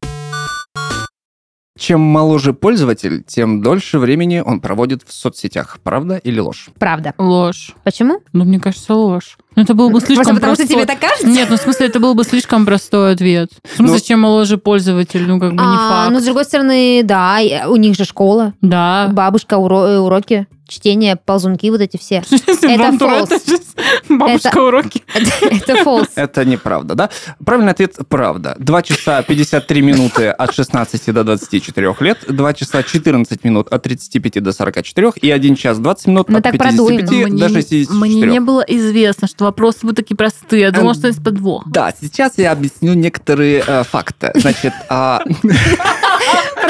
[1.81, 5.78] Чем моложе пользователь, тем дольше времени он проводит в соцсетях.
[5.83, 6.68] Правда или ложь?
[6.78, 7.14] Правда.
[7.16, 7.74] Ложь.
[7.85, 8.20] Почему?
[8.35, 9.39] Ну, мне кажется, ложь.
[9.57, 11.26] Ну, это было бы слишком Просто потому что простой- тебе так кажется?
[11.26, 13.49] Нет, ну, в смысле, это был бы слишком простой ответ.
[13.64, 16.12] В смысле, Ну- чем моложе пользователь, ну, как бы не А, факт.
[16.12, 19.09] ну, с другой стороны, да, и у них же школа, Да.
[19.11, 22.16] бабушка, уро- э, уроки, чтение, ползунки, вот эти все.
[22.31, 23.75] Это сейчас
[24.09, 25.03] Бабушка уроки.
[25.14, 26.09] Это false.
[26.14, 27.11] Это неправда, да?
[27.45, 28.57] Правильный ответ– правда.
[28.59, 34.43] 2 часа 53 минуты от 16 до 24 лет, 2 часа 14 минут от 35
[34.43, 37.07] до 44 и 1 час 20 минут Мы от так продуем.
[37.07, 37.99] 55 до 64.
[37.99, 40.62] мне не было известно, что вопросы будут такие простые.
[40.62, 41.64] Я думала, что есть подвох.
[41.66, 44.31] Да, сейчас я объясню некоторые э, факты.
[44.35, 45.23] Значит, а,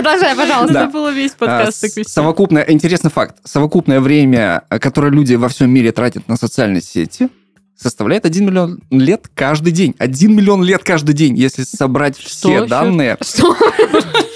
[0.03, 0.72] Продолжай, пожалуйста.
[0.74, 0.82] Да.
[0.84, 2.05] Это было весь а, подкаст вести.
[2.05, 7.28] совокупное, интересный факт, совокупное время, э, которое люди во всем мире тратят на социальные сети,
[7.80, 9.94] составляет 1 миллион лет каждый день.
[9.98, 12.66] 1 миллион лет каждый день, если собрать все еще?
[12.66, 13.16] данные.
[13.22, 13.56] Что?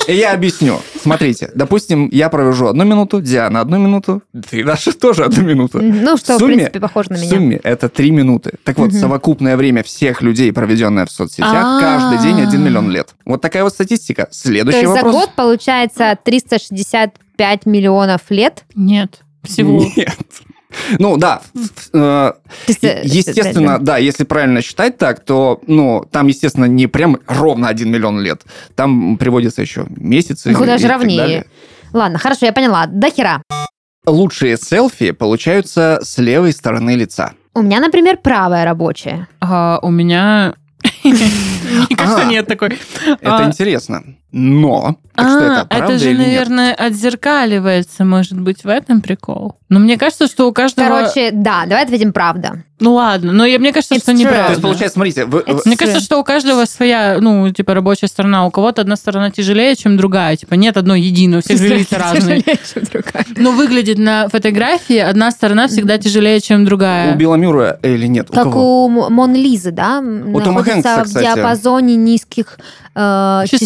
[0.09, 0.81] И Я объясню.
[1.01, 5.81] Смотрите, допустим, я провожу одну минуту, Диана одну минуту, ты Даша тоже одну минуту.
[5.83, 7.31] Ну, что, В в сумме- принципе, похоже на В меня.
[7.31, 8.53] сумме это 3 минуты.
[8.65, 9.01] Так вот, Мгм.
[9.01, 11.81] совокупное время всех людей, проведенное в соцсетях, А.
[11.81, 13.15] каждый день 1 миллион лет.
[13.25, 14.27] Вот такая вот статистика.
[14.27, 15.15] То Следующий есть за вопрос.
[15.15, 18.65] год получается 365 5 миллионов лет.
[18.75, 19.21] Нет.
[19.43, 19.83] Всего.
[19.97, 20.17] Нет.
[20.99, 21.43] Ну да,
[21.93, 22.33] э,
[22.83, 27.91] э, естественно, да, если правильно считать так, то, ну, там, естественно, не прям ровно 1
[27.91, 28.43] миллион лет.
[28.75, 30.51] Там приводятся еще месяцы.
[30.51, 31.19] Ну, куда и же так ровнее.
[31.19, 31.47] далее.
[31.93, 32.87] Ладно, хорошо, я поняла.
[32.87, 33.43] До хера.
[34.07, 37.33] Лучшие селфи получаются с левой стороны лица.
[37.55, 39.29] У меня, например, правая рабочая.
[39.41, 40.55] А у меня...
[41.05, 42.25] Мне кажется, А.
[42.25, 42.79] нет такой.
[43.07, 44.03] Это А, интересно.
[44.37, 46.27] Но, так что это А, правда это же, или нет?
[46.27, 49.55] наверное, отзеркаливается, может быть, в этом прикол.
[49.69, 50.89] Но мне кажется, что у каждого...
[50.89, 52.65] Короче, да, давай ответим правда.
[52.81, 54.17] Ну ладно, но я, мне кажется, It's что true.
[54.17, 54.45] неправда.
[54.47, 58.45] То есть, получается, смотрите, вы- Мне кажется, что у каждого своя, ну, типа, рабочая сторона.
[58.47, 60.37] У кого-то одна сторона тяжелее, чем другая.
[60.37, 62.43] Типа, нет одной единой, у всех же лица разные.
[63.37, 67.15] Но выглядит на фотографии одна сторона всегда тяжелее, чем у другая.
[67.15, 68.31] Билла Мюррея или нет?
[68.31, 70.01] У Как у Мон Лизы, да?
[70.01, 72.59] У Тома находится Хэнкса, в диапазоне низких
[72.97, 73.65] э, части-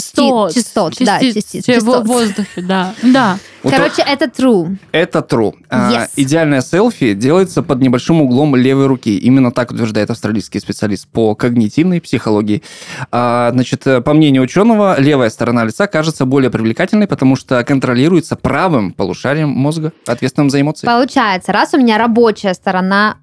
[0.64, 0.92] Частот.
[0.92, 1.06] частот.
[1.06, 2.06] Да, Частиц частиц- в частот.
[2.06, 2.94] воздухе, да.
[3.02, 3.38] Да.
[3.62, 4.76] Короче, это true.
[4.92, 5.52] Это true.
[5.68, 9.18] А, идеальное селфи делается под небольшим углом левой руки.
[9.18, 12.62] Именно так утверждает австралийский специалист по когнитивной психологии.
[13.11, 18.36] А, значит, э, по мнению ученого, левая сторона лица кажется более привлекательной, потому что контролируется
[18.36, 20.86] правым полушарием мозга, ответственным за эмоции.
[20.86, 23.16] Получается, раз у меня рабочая сторона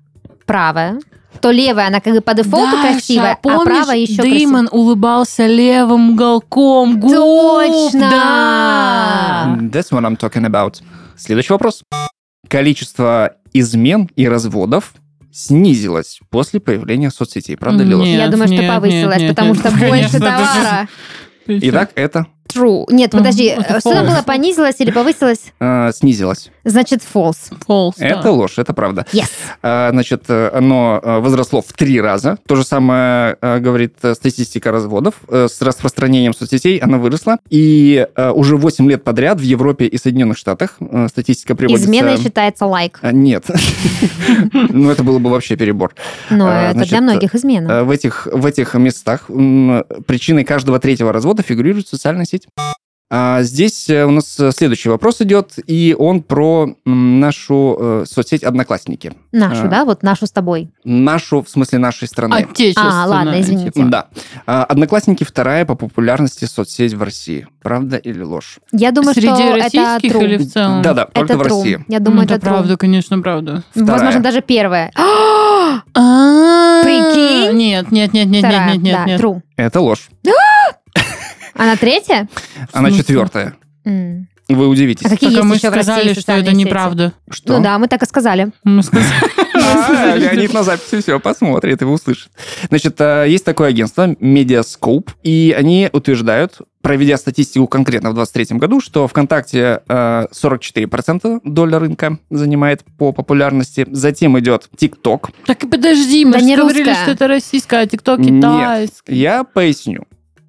[0.46, 1.00] правая,
[1.42, 5.46] то левая, она как бы по дефолту Даша, красивая, а помнишь, правая еще Дэймон улыбался
[5.46, 7.12] левым уголком губ.
[7.12, 8.10] Точно!
[8.10, 9.58] Да.
[9.62, 10.82] That's what I'm talking about.
[11.18, 11.84] Следующий вопрос.
[12.48, 14.94] Количество измен и разводов
[15.32, 17.58] снизилось после появления соцсетей.
[17.58, 18.08] Правда ли ложь?
[18.08, 20.88] Нет, Я думаю, что нет, повысилась, нет, потому нет, что больше товара.
[21.48, 22.86] Итак, это True.
[22.90, 24.10] Нет, подожди, э, что там false.
[24.10, 25.52] было, понизилось или повысилось?
[25.60, 26.52] э, снизилось.
[26.64, 27.52] Значит, false.
[27.68, 28.06] False, да.
[28.08, 29.06] Это ложь, это правда.
[29.12, 29.30] Yes.
[29.62, 32.38] А, Значит, э, оно э, возросло в три раза.
[32.48, 35.16] То же самое э, говорит э, статистика разводов.
[35.28, 37.38] Э, С распространением соцсетей она выросла.
[37.50, 41.86] И э, уже 8 лет подряд в Европе и Соединенных Штатах э, статистика приводится...
[41.86, 43.00] Изменой считается лайк.
[43.02, 43.46] А, Нет.
[44.70, 45.94] Ну, это было бы вообще перебор.
[46.30, 47.72] Но А, это для многих измена.
[47.72, 52.45] Э, В этих, в этих местах причиной каждого третьего развода фигурирует социальная сеть.
[53.12, 58.44] А здесь э, у нас э, следующий вопрос идет, и он про нашу э, соцсеть
[58.44, 59.14] Одноклассники.
[59.32, 59.68] Нашу, а.
[59.68, 59.86] да?
[59.86, 60.72] Вот нашу с тобой.
[60.84, 62.34] Нашу, в смысле нашей страны.
[62.34, 63.04] Отечественная.
[63.04, 63.72] А, ладно, извините.
[63.86, 64.08] Да.
[64.48, 67.48] А, Одноклассники вторая по популярности соцсеть в России.
[67.62, 68.58] Правда или ложь?
[68.72, 70.24] Я думаю, Среди что это российских true.
[70.24, 70.82] или в целом?
[70.82, 71.60] Да-да, только Это в true.
[71.60, 71.86] России.
[71.88, 72.50] Я Ну, думаю, это это true.
[72.50, 73.64] правда, конечно, правда.
[73.70, 73.92] Вторая.
[73.92, 74.92] Возможно, даже первое.
[75.94, 77.58] А, Прикинь?
[77.58, 79.22] Нет, нет, нет, нет, нет, нет, нет.
[79.22, 79.42] true.
[79.58, 80.10] Это ложь.
[81.56, 82.28] Она третья?
[82.72, 83.56] Она четвертая.
[84.48, 85.08] Вы удивитесь.
[85.08, 86.66] А какие Только есть мы еще в России сказали, что социальные это сети?
[86.68, 87.14] неправда.
[87.32, 87.58] Что?
[87.58, 88.52] Ну да, мы так и сказали.
[88.64, 89.10] Мы сказали.
[89.58, 92.30] А, Леонид на записи все посмотрит и услышит.
[92.70, 98.80] Значит, а, есть такое агентство Mediascope, и они утверждают, проведя статистику конкретно в 2023 году,
[98.80, 103.88] что ВКонтакте а, 44% доля рынка занимает по популярности.
[103.90, 105.32] Затем идет ТикТок.
[105.48, 107.04] Так и подожди, мы Да же не говорили, русская.
[107.04, 108.36] что это российская, а ТикТок Нет.
[108.36, 109.16] китайский.
[109.16, 110.04] Я поясню.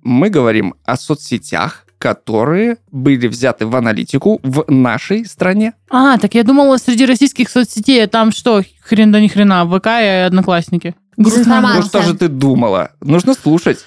[0.07, 5.73] Мы говорим о соцсетях, которые были взяты в аналитику в нашей стране.
[5.91, 10.25] А, так я думала, среди российских соцсетей там что, хрен да ни хрена, ВК и
[10.27, 10.95] Одноклассники.
[11.17, 11.81] Дезинформация.
[11.81, 12.93] Ну что же ты думала?
[13.01, 13.81] Нужно слушать.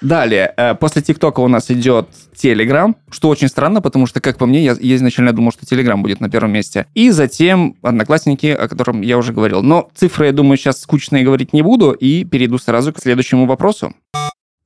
[0.00, 4.46] Далее, э, после ТикТока у нас идет Телеграм, что очень странно, потому что, как по
[4.46, 6.86] мне, я, я изначально думал, что Телеграм будет на первом месте.
[6.94, 9.62] И затем Одноклассники, о котором я уже говорил.
[9.62, 13.92] Но цифры, я думаю, сейчас скучные говорить не буду, и перейду сразу к следующему вопросу.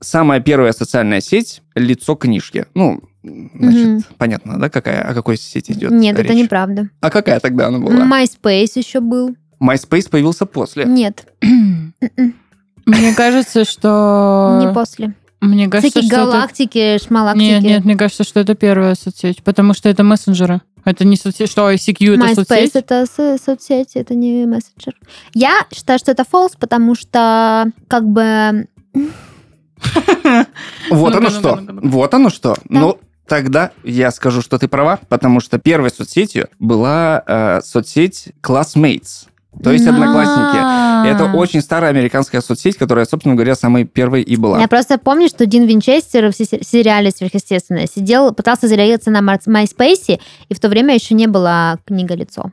[0.03, 2.67] Самая первая социальная сеть— лицо книжки.
[2.75, 4.05] Ну, значит, Мгм.
[4.17, 6.45] понятно, да, какая, о какой сети идет Нет, это речь?
[6.45, 6.89] неправда.
[7.01, 8.05] А какая тогда она была?
[8.07, 9.37] MySpace еще был.
[9.63, 10.85] MySpace появился после.
[10.87, 11.93] Нет, М-м,
[12.87, 14.59] Мне кажется, что...
[14.67, 15.15] не после.
[15.43, 17.43] Мне кажется, Всякие что это- галактики, шмалактики.
[17.45, 20.61] Нет, нет, мне кажется, что это первая соцсеть, потому что это мессенджеры.
[20.87, 21.51] Это не соцсеть.
[21.51, 22.71] Что, ICQ это MySpace соцсеть?
[22.75, 24.95] это со- соцсеть, это не мессенджер.
[25.35, 28.67] Я считаю, что это false, потому что как бы
[30.91, 31.61] Вот оно что.
[31.83, 32.57] Вот оно что.
[32.69, 39.27] Ну, тогда я скажу, что ты права, потому что первой соцсетью была э, соцсеть Classmates,
[39.63, 41.09] то есть одноклассники.
[41.09, 44.61] Это очень старая американская соцсеть, которая, собственно говоря, самой первой и была.
[44.61, 50.21] я просто помню, что Дин Винчестер в се- сериале «Сверхъестественное» сидел, пытался зарегаться на MySpace,
[50.49, 52.53] и в то время еще не было книга «Лицо».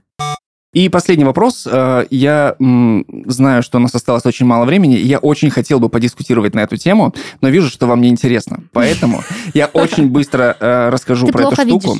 [0.73, 1.67] И последний вопрос.
[1.69, 2.55] Э, Я
[3.25, 4.95] знаю, что у нас осталось очень мало времени.
[4.95, 8.63] Я очень хотел бы подискутировать на эту тему, но вижу, что вам не интересно.
[8.73, 11.97] Поэтому я очень быстро э, расскажу про эту штуку.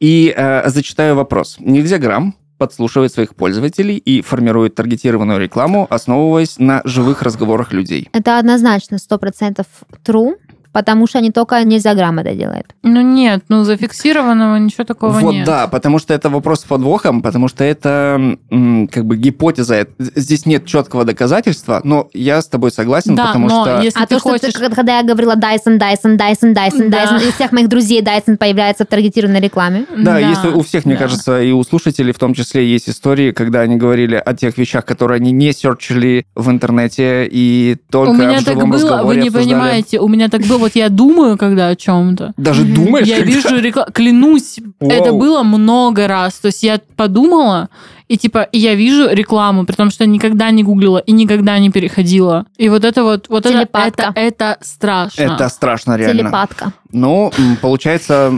[0.00, 1.56] И э, зачитаю вопрос.
[1.60, 8.08] Нельзя грамм подслушивает своих пользователей и формирует таргетированную рекламу, основываясь на живых разговорах людей.
[8.12, 9.64] Это однозначно 100%
[10.04, 10.34] true,
[10.78, 12.66] потому что они только нельзя грамм это делает.
[12.84, 15.44] Ну нет, ну зафиксированного ничего такого вот нет.
[15.44, 19.88] да, потому что это вопрос с подвохом, потому что это как бы гипотеза.
[19.98, 23.80] Здесь нет четкого доказательства, но я с тобой согласен, Да, потому но что...
[23.82, 24.52] если а ты то, что хочешь...
[24.52, 27.04] ты- когда я говорила Dyson, Dyson, Dyson, Dyson, Да.
[27.06, 29.86] Dyson, и у всех моих друзей Dyson появляется в таргетированной рекламе.
[29.96, 31.00] Да, если у всех, мне да.
[31.00, 34.84] кажется, и у слушателей в том числе есть истории, когда они говорили о тех вещах,
[34.84, 39.16] которые они не серчили в интернете и только У меня в так живом было, вы
[39.16, 39.44] не обсуждали.
[39.44, 42.32] понимаете, у меня так было, вот я думаю, когда о чем-то.
[42.36, 44.90] Даже думаешь, Я когда- вижу рекламу, клянусь, Вау.
[44.90, 46.34] это было много раз.
[46.34, 47.68] То есть я подумала,
[48.08, 51.58] и типа и я вижу рекламу, при том, что я никогда не гуглила и никогда
[51.58, 52.46] не переходила.
[52.56, 54.12] И вот это вот, вот это, Телепатка.
[54.14, 55.22] это, это страшно.
[55.22, 56.22] Это страшно, реально.
[56.22, 56.72] Телепатка.
[56.92, 58.32] Ну, получается,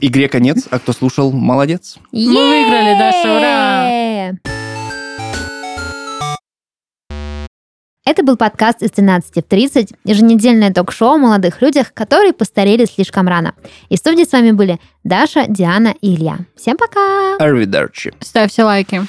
[0.00, 1.96] игре конец, а кто слушал, молодец.
[2.12, 4.57] Мы выиграли, Даша, ура!
[8.10, 13.28] Это был подкаст из 13 в 30, еженедельное ток-шоу о молодых людях, которые постарели слишком
[13.28, 13.52] рано.
[13.90, 16.38] И в студии с вами были Даша, Диана и Илья.
[16.56, 17.36] Всем пока!
[17.38, 18.14] Arrivederci.
[18.20, 19.02] Ставьте лайки.